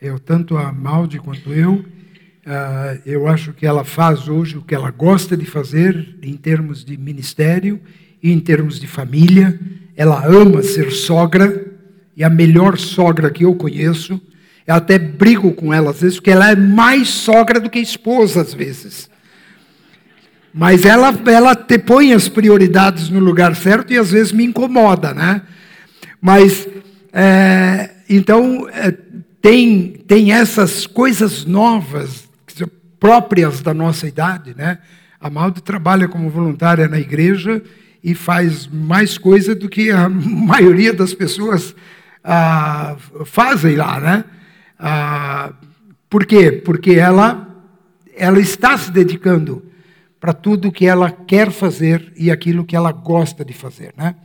eu, 0.03 0.19
tanto 0.19 0.57
a 0.57 0.69
Maldi 0.71 1.17
quanto 1.17 1.53
eu, 1.53 1.75
uh, 1.75 3.01
eu 3.05 3.25
acho 3.25 3.53
que 3.53 3.65
ela 3.65 3.85
faz 3.85 4.27
hoje 4.27 4.57
o 4.57 4.61
que 4.61 4.75
ela 4.75 4.91
gosta 4.91 5.37
de 5.37 5.45
fazer 5.45 6.17
em 6.21 6.35
termos 6.35 6.83
de 6.83 6.97
ministério 6.97 7.79
e 8.21 8.29
em 8.29 8.39
termos 8.39 8.81
de 8.81 8.85
família. 8.85 9.57
Ela 9.95 10.25
ama 10.27 10.61
ser 10.61 10.91
sogra, 10.91 11.71
e 12.17 12.23
a 12.23 12.29
melhor 12.29 12.77
sogra 12.77 13.31
que 13.31 13.45
eu 13.45 13.55
conheço. 13.55 14.21
Eu 14.67 14.75
até 14.75 14.99
brigo 14.99 15.53
com 15.53 15.73
ela 15.73 15.91
às 15.91 16.01
vezes, 16.01 16.17
porque 16.17 16.31
ela 16.31 16.51
é 16.51 16.55
mais 16.55 17.07
sogra 17.07 17.59
do 17.59 17.69
que 17.69 17.79
esposa 17.79 18.41
às 18.41 18.53
vezes. 18.53 19.09
Mas 20.53 20.85
ela, 20.85 21.17
ela 21.25 21.55
te 21.55 21.79
põe 21.79 22.11
as 22.11 22.27
prioridades 22.27 23.09
no 23.09 23.19
lugar 23.19 23.55
certo 23.55 23.93
e 23.93 23.97
às 23.97 24.11
vezes 24.11 24.33
me 24.33 24.43
incomoda, 24.43 25.13
né? 25.13 25.41
Mas, 26.21 26.67
é, 27.11 27.89
então, 28.07 28.69
é, 28.69 28.93
tem, 29.43 29.91
tem 30.07 30.31
essas 30.31 30.87
coisas 30.87 31.43
novas, 31.43 32.29
próprias 32.97 33.59
da 33.59 33.73
nossa 33.73 34.07
idade, 34.07 34.55
né? 34.55 34.79
A 35.19 35.29
Malde 35.29 35.61
trabalha 35.61 36.07
como 36.07 36.29
voluntária 36.29 36.87
na 36.87 36.97
igreja 36.97 37.61
e 38.01 38.15
faz 38.15 38.67
mais 38.67 39.17
coisa 39.17 39.53
do 39.53 39.67
que 39.67 39.91
a 39.91 40.07
maioria 40.07 40.93
das 40.93 41.13
pessoas 41.13 41.75
ah, 42.23 42.95
fazem 43.25 43.75
lá, 43.75 43.99
né? 43.99 44.23
Ah, 44.79 45.51
por 46.09 46.25
quê? 46.25 46.49
Porque 46.49 46.91
ela, 46.91 47.45
ela 48.15 48.39
está 48.39 48.77
se 48.77 48.91
dedicando 48.91 49.65
para 50.21 50.31
tudo 50.31 50.71
que 50.71 50.85
ela 50.85 51.11
quer 51.11 51.51
fazer 51.51 52.13
e 52.15 52.31
aquilo 52.31 52.63
que 52.63 52.77
ela 52.77 52.93
gosta 52.93 53.43
de 53.43 53.51
fazer, 53.51 53.93
né? 53.97 54.15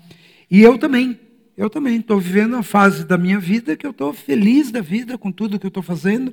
E 0.49 0.63
eu 0.63 0.79
também, 0.79 1.19
eu 1.59 1.69
também 1.69 1.97
estou 1.97 2.21
vivendo 2.21 2.55
uma 2.55 2.63
fase 2.63 3.05
da 3.05 3.19
minha 3.19 3.41
vida 3.41 3.77
que 3.77 3.85
eu 3.85 3.91
estou 3.91 4.13
feliz 4.13 4.71
da 4.71 4.81
vida 4.81 5.19
com 5.19 5.33
tudo 5.33 5.59
que 5.59 5.67
eu 5.67 5.69
estou 5.69 5.83
fazendo, 5.83 6.33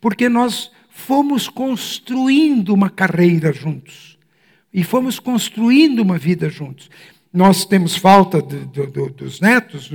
porque 0.00 0.28
nós 0.28 0.72
fomos 0.90 1.48
construindo 1.48 2.74
uma 2.74 2.90
carreira 2.90 3.52
juntos 3.52 4.18
e 4.74 4.82
fomos 4.82 5.20
construindo 5.20 6.00
uma 6.00 6.18
vida 6.18 6.50
juntos. 6.50 6.90
Nós 7.32 7.64
temos 7.64 7.96
falta 7.96 8.42
dos 8.42 9.40
netos, 9.40 9.92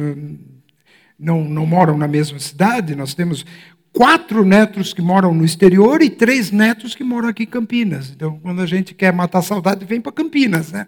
não, 1.19 1.43
não 1.43 1.65
moram 1.65 1.97
na 1.97 2.07
mesma 2.07 2.39
cidade, 2.39 2.95
nós 2.95 3.13
temos 3.13 3.45
quatro 3.91 4.45
netos 4.45 4.93
que 4.93 5.01
moram 5.01 5.33
no 5.33 5.43
exterior 5.43 6.01
e 6.01 6.09
três 6.09 6.51
netos 6.51 6.95
que 6.95 7.03
moram 7.03 7.27
aqui 7.27 7.43
em 7.43 7.47
Campinas. 7.47 8.11
Então, 8.15 8.39
quando 8.39 8.61
a 8.61 8.65
gente 8.65 8.93
quer 8.93 9.11
matar 9.11 9.41
saudade, 9.41 9.83
vem 9.83 9.99
para 9.99 10.13
Campinas, 10.13 10.71
né? 10.71 10.87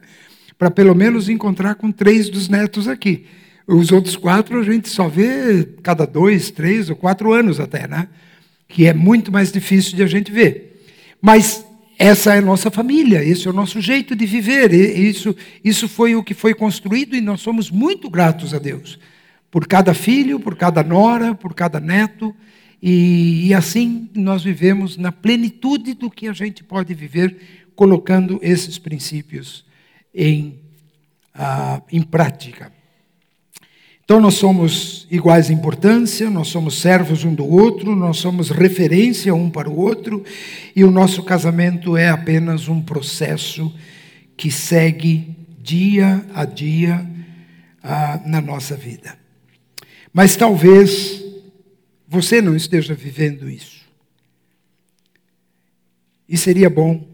Para 0.57 0.71
pelo 0.71 0.95
menos 0.95 1.27
encontrar 1.27 1.75
com 1.75 1.91
três 1.91 2.29
dos 2.29 2.47
netos 2.47 2.87
aqui. 2.87 3.25
Os 3.67 3.91
outros 3.91 4.15
quatro 4.15 4.59
a 4.59 4.63
gente 4.63 4.89
só 4.89 5.07
vê 5.07 5.67
cada 5.81 6.05
dois, 6.05 6.51
três 6.51 6.89
ou 6.89 6.95
quatro 6.95 7.33
anos 7.33 7.59
até, 7.59 7.87
né? 7.87 8.07
Que 8.67 8.85
é 8.85 8.93
muito 8.93 9.31
mais 9.31 9.51
difícil 9.51 9.95
de 9.95 10.03
a 10.03 10.07
gente 10.07 10.31
ver. 10.31 10.83
Mas 11.21 11.65
essa 11.97 12.35
é 12.35 12.39
a 12.39 12.41
nossa 12.41 12.69
família, 12.69 13.23
esse 13.23 13.47
é 13.47 13.49
o 13.49 13.53
nosso 13.53 13.81
jeito 13.81 14.15
de 14.15 14.25
viver. 14.25 14.73
Isso, 14.73 15.35
isso 15.63 15.87
foi 15.87 16.15
o 16.15 16.23
que 16.23 16.33
foi 16.33 16.53
construído 16.53 17.15
e 17.15 17.21
nós 17.21 17.41
somos 17.41 17.71
muito 17.71 18.09
gratos 18.09 18.53
a 18.53 18.59
Deus 18.59 18.99
por 19.55 19.67
cada 19.67 19.93
filho, 19.93 20.37
por 20.37 20.57
cada 20.57 20.83
nora, 20.83 21.33
por 21.33 21.53
cada 21.53 21.79
neto, 21.79 22.35
e, 22.83 23.47
e, 23.47 23.53
assim 23.53 24.09
nós 24.13 24.43
vivemos 24.43 24.97
na 24.97 25.13
plenitude 25.13 25.93
do 25.93 26.11
que 26.11 26.27
a 26.27 26.33
gente 26.33 26.61
pode 26.61 26.93
viver, 26.93 27.69
colocando 27.73 28.37
esses 28.43 28.77
princípios 28.77 29.63
em, 30.13 30.59
ah, 31.33 31.81
em 31.89 32.01
prática. 32.01 32.69
Então 34.05 34.21
nós 34.21 34.35
somos 34.35 35.07
iguais 35.09 35.49
em 35.49 35.55
importância, 35.55 36.29
nós 36.29 36.49
somos 36.49 36.79
servos 36.79 37.23
um 37.23 37.33
do 37.33 37.43
outro, 37.43 37.95
nós 37.95 38.17
somos 38.17 38.51
referência 38.51 39.33
um 39.33 39.49
para 39.49 39.67
o 39.67 39.75
outro, 39.75 40.23
e 40.75 40.83
o 40.83 40.91
nosso 40.91 41.23
casamento 41.23 41.97
é 41.97 42.07
apenas 42.07 42.67
um 42.67 42.79
processo 42.79 43.73
que 44.37 44.51
segue 44.51 45.35
dia 45.57 46.23
a 46.35 46.45
dia 46.45 47.03
ah, 47.81 48.21
na 48.23 48.39
nossa 48.39 48.77
vida. 48.77 49.17
Mas 50.13 50.35
talvez 50.35 51.23
você 52.07 52.43
não 52.43 52.55
esteja 52.55 52.93
vivendo 52.93 53.49
isso. 53.49 53.85
E 56.29 56.37
seria 56.37 56.69
bom 56.69 57.07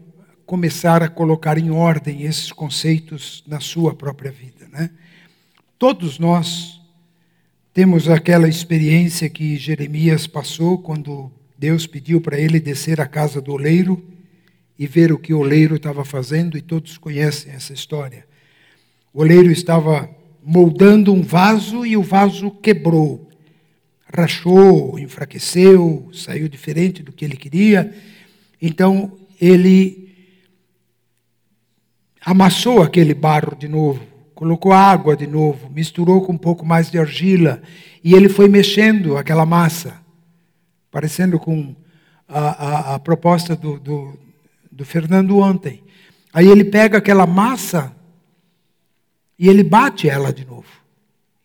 começar 0.44 1.02
a 1.02 1.08
colocar 1.08 1.56
em 1.56 1.70
ordem 1.70 2.24
esses 2.24 2.52
conceitos 2.52 3.42
na 3.46 3.60
sua 3.60 3.94
própria 3.94 4.30
vida, 4.30 4.68
né? 4.70 4.90
Todos 5.78 6.18
nós 6.18 6.81
temos 7.72 8.06
aquela 8.08 8.48
experiência 8.48 9.30
que 9.30 9.56
Jeremias 9.56 10.26
passou 10.26 10.76
quando 10.76 11.32
Deus 11.56 11.86
pediu 11.86 12.20
para 12.20 12.38
ele 12.38 12.60
descer 12.60 13.00
à 13.00 13.06
casa 13.06 13.40
do 13.40 13.52
oleiro 13.52 14.04
e 14.78 14.86
ver 14.86 15.10
o 15.10 15.18
que 15.18 15.32
o 15.32 15.38
oleiro 15.38 15.76
estava 15.76 16.04
fazendo, 16.04 16.58
e 16.58 16.60
todos 16.60 16.98
conhecem 16.98 17.52
essa 17.52 17.72
história. 17.72 18.26
O 19.12 19.20
oleiro 19.20 19.50
estava 19.50 20.10
moldando 20.42 21.14
um 21.14 21.22
vaso 21.22 21.86
e 21.86 21.96
o 21.96 22.02
vaso 22.02 22.50
quebrou, 22.50 23.30
rachou, 24.12 24.98
enfraqueceu, 24.98 26.10
saiu 26.12 26.48
diferente 26.48 27.02
do 27.02 27.12
que 27.12 27.24
ele 27.24 27.36
queria. 27.36 27.94
Então 28.60 29.12
ele 29.40 30.10
amassou 32.20 32.82
aquele 32.82 33.14
barro 33.14 33.56
de 33.56 33.68
novo, 33.68 34.11
colocou 34.42 34.72
água 34.72 35.16
de 35.16 35.24
novo, 35.24 35.70
misturou 35.70 36.20
com 36.26 36.32
um 36.32 36.36
pouco 36.36 36.66
mais 36.66 36.90
de 36.90 36.98
argila 36.98 37.62
e 38.02 38.12
ele 38.12 38.28
foi 38.28 38.48
mexendo 38.48 39.16
aquela 39.16 39.46
massa, 39.46 39.94
parecendo 40.90 41.38
com 41.38 41.76
a, 42.28 42.40
a, 42.40 42.94
a 42.96 42.98
proposta 42.98 43.54
do, 43.54 43.78
do, 43.78 44.18
do 44.68 44.84
Fernando 44.84 45.38
ontem. 45.38 45.84
Aí 46.34 46.48
ele 46.48 46.64
pega 46.64 46.98
aquela 46.98 47.24
massa 47.24 47.94
e 49.38 49.48
ele 49.48 49.62
bate 49.62 50.08
ela 50.08 50.32
de 50.32 50.44
novo. 50.44 50.66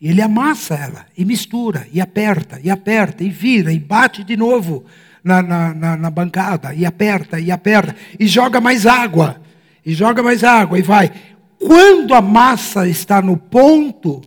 E 0.02 0.10
ele 0.10 0.22
amassa 0.24 0.74
ela, 0.74 1.06
e 1.16 1.24
mistura, 1.24 1.86
e 1.94 2.02
aperta, 2.02 2.60
e 2.64 2.70
aperta, 2.72 3.24
e 3.24 3.30
vira, 3.30 3.72
e 3.72 3.78
bate 3.78 4.24
de 4.24 4.36
novo 4.36 4.86
na, 5.24 5.44
na, 5.44 5.72
na, 5.72 5.98
na 5.98 6.10
bancada, 6.10 6.74
e 6.74 6.84
aperta, 6.84 7.40
e 7.40 7.52
aperta, 7.52 7.96
e 8.20 8.26
joga 8.26 8.60
mais 8.60 8.88
água, 8.88 9.40
e 9.86 9.94
joga 9.94 10.24
mais 10.24 10.44
água, 10.44 10.80
e 10.80 10.82
vai. 10.82 11.12
Quando 11.60 12.14
a 12.14 12.22
massa 12.22 12.88
está 12.88 13.22
no 13.22 13.38
ponto, 13.38 14.22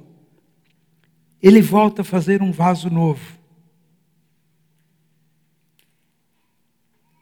ele 1.42 1.62
volta 1.62 2.02
a 2.02 2.04
fazer 2.04 2.42
um 2.42 2.52
vaso 2.52 2.90
novo. 2.90 3.38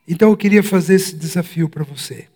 Então 0.06 0.30
eu 0.30 0.36
queria 0.36 0.62
fazer 0.62 0.94
esse 0.94 1.14
desafio 1.14 1.68
para 1.68 1.84
você. 1.84 2.28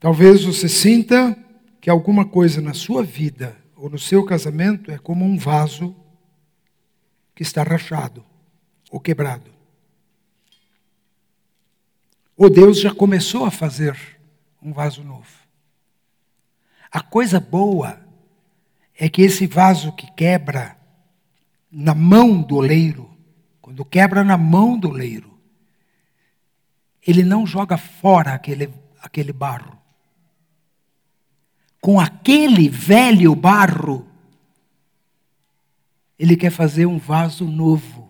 Talvez 0.00 0.44
você 0.44 0.68
sinta 0.68 1.36
que 1.80 1.88
alguma 1.88 2.24
coisa 2.24 2.60
na 2.60 2.74
sua 2.74 3.02
vida 3.02 3.56
ou 3.76 3.88
no 3.88 3.98
seu 3.98 4.24
casamento 4.24 4.90
é 4.90 4.98
como 4.98 5.24
um 5.24 5.38
vaso 5.38 5.94
que 7.34 7.42
está 7.42 7.62
rachado 7.62 8.24
ou 8.90 8.98
quebrado. 8.98 9.50
Ou 12.36 12.50
Deus 12.50 12.80
já 12.80 12.92
começou 12.92 13.44
a 13.44 13.50
fazer 13.50 14.17
um 14.62 14.72
vaso 14.72 15.02
novo. 15.02 15.28
A 16.90 17.00
coisa 17.00 17.38
boa 17.38 18.00
é 18.96 19.08
que 19.08 19.22
esse 19.22 19.46
vaso 19.46 19.92
que 19.92 20.10
quebra 20.12 20.76
na 21.70 21.94
mão 21.94 22.40
do 22.40 22.56
oleiro, 22.56 23.10
quando 23.60 23.84
quebra 23.84 24.24
na 24.24 24.36
mão 24.36 24.78
do 24.78 24.88
oleiro, 24.88 25.38
ele 27.06 27.22
não 27.22 27.46
joga 27.46 27.76
fora 27.76 28.34
aquele, 28.34 28.72
aquele 29.02 29.32
barro 29.32 29.78
com 31.80 32.00
aquele 32.00 32.68
velho 32.68 33.34
barro, 33.34 34.06
ele 36.18 36.36
quer 36.36 36.50
fazer 36.50 36.86
um 36.86 36.98
vaso 36.98 37.44
novo. 37.44 38.08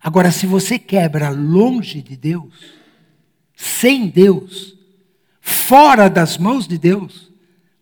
Agora, 0.00 0.30
se 0.30 0.46
você 0.46 0.78
quebra 0.78 1.28
longe 1.28 2.00
de 2.00 2.16
Deus, 2.16 2.72
sem 3.60 4.08
Deus, 4.08 4.78
fora 5.40 6.08
das 6.08 6.38
mãos 6.38 6.68
de 6.68 6.78
Deus, 6.78 7.28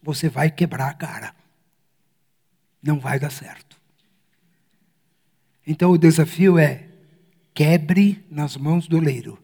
você 0.02 0.26
vai 0.26 0.50
quebrar 0.50 0.88
a 0.88 0.94
cara. 0.94 1.36
Não 2.82 2.98
vai 2.98 3.20
dar 3.20 3.30
certo. 3.30 3.76
Então 5.66 5.90
o 5.90 5.98
desafio 5.98 6.58
é: 6.58 6.88
quebre 7.52 8.24
nas 8.30 8.56
mãos 8.56 8.88
do 8.88 8.98
leiro 8.98 9.38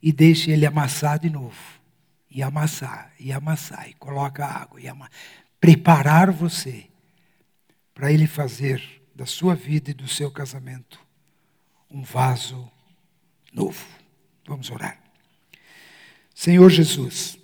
e 0.00 0.12
deixe 0.12 0.52
ele 0.52 0.64
amassar 0.64 1.18
de 1.18 1.28
novo 1.28 1.82
e 2.30 2.40
amassar, 2.40 3.12
e 3.18 3.32
amassar, 3.32 3.88
e 3.88 3.94
coloca 3.94 4.46
água, 4.46 4.80
e 4.80 4.86
amassar. 4.86 5.12
Preparar 5.60 6.30
você 6.30 6.86
para 7.92 8.12
ele 8.12 8.28
fazer 8.28 9.02
da 9.16 9.26
sua 9.26 9.56
vida 9.56 9.90
e 9.90 9.94
do 9.94 10.06
seu 10.06 10.30
casamento 10.30 11.00
um 11.90 12.02
vaso 12.02 12.70
novo. 13.52 13.84
Vamos 14.46 14.70
orar. 14.70 15.03
Senhor 16.34 16.68
Jesus, 16.68 17.38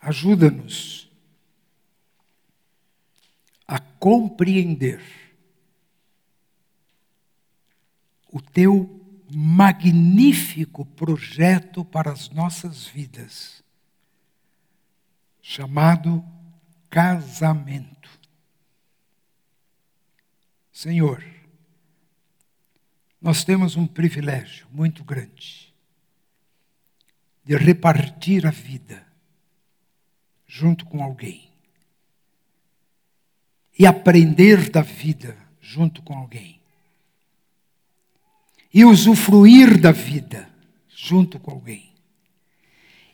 ajuda-nos 0.00 1.10
a 3.68 3.78
compreender 3.78 5.02
o 8.32 8.40
teu 8.40 8.98
magnífico 9.30 10.86
projeto 10.86 11.84
para 11.84 12.10
as 12.10 12.30
nossas 12.30 12.86
vidas, 12.86 13.62
chamado 15.42 16.24
casamento. 16.88 18.10
Senhor, 20.72 21.22
nós 23.20 23.44
temos 23.44 23.76
um 23.76 23.86
privilégio 23.86 24.66
muito 24.72 25.04
grande 25.04 25.71
de 27.44 27.56
repartir 27.56 28.46
a 28.46 28.50
vida 28.50 29.04
junto 30.46 30.84
com 30.86 31.02
alguém. 31.02 31.50
E 33.78 33.86
aprender 33.86 34.70
da 34.70 34.82
vida 34.82 35.36
junto 35.60 36.02
com 36.02 36.16
alguém. 36.16 36.60
E 38.72 38.84
usufruir 38.84 39.80
da 39.80 39.92
vida 39.92 40.48
junto 40.88 41.40
com 41.40 41.52
alguém. 41.52 41.92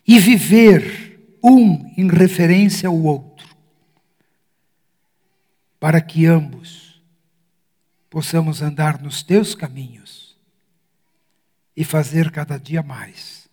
E 0.07 0.19
viver 0.19 1.39
um 1.43 1.93
em 1.97 2.09
referência 2.09 2.89
ao 2.89 3.01
outro, 3.01 3.57
para 5.79 6.01
que 6.01 6.27
ambos 6.27 7.01
possamos 8.11 8.63
andar 8.63 9.01
nos 9.01 9.23
teus 9.23 9.55
caminhos 9.55 10.37
e 11.77 11.85
fazer 11.85 12.31
cada 12.33 12.59
dia 12.59 12.83
mais 12.83 13.48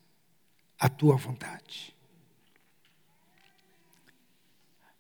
a 0.86 0.90
tua 0.90 1.16
vontade. 1.16 1.96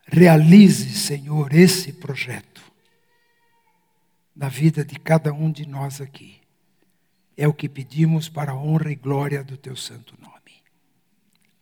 Realize, 0.07 0.89
Senhor, 0.91 1.53
esse 1.53 1.93
projeto 1.93 2.61
na 4.35 4.49
vida 4.49 4.83
de 4.83 4.99
cada 4.99 5.31
um 5.31 5.51
de 5.51 5.67
nós 5.67 6.01
aqui. 6.01 6.41
É 7.37 7.47
o 7.47 7.53
que 7.53 7.69
pedimos 7.69 8.27
para 8.29 8.51
a 8.51 8.55
honra 8.55 8.91
e 8.91 8.95
glória 8.95 9.43
do 9.43 9.57
teu 9.57 9.75
santo 9.75 10.15
nome. 10.19 10.63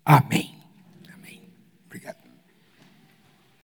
Amém. 0.06 0.63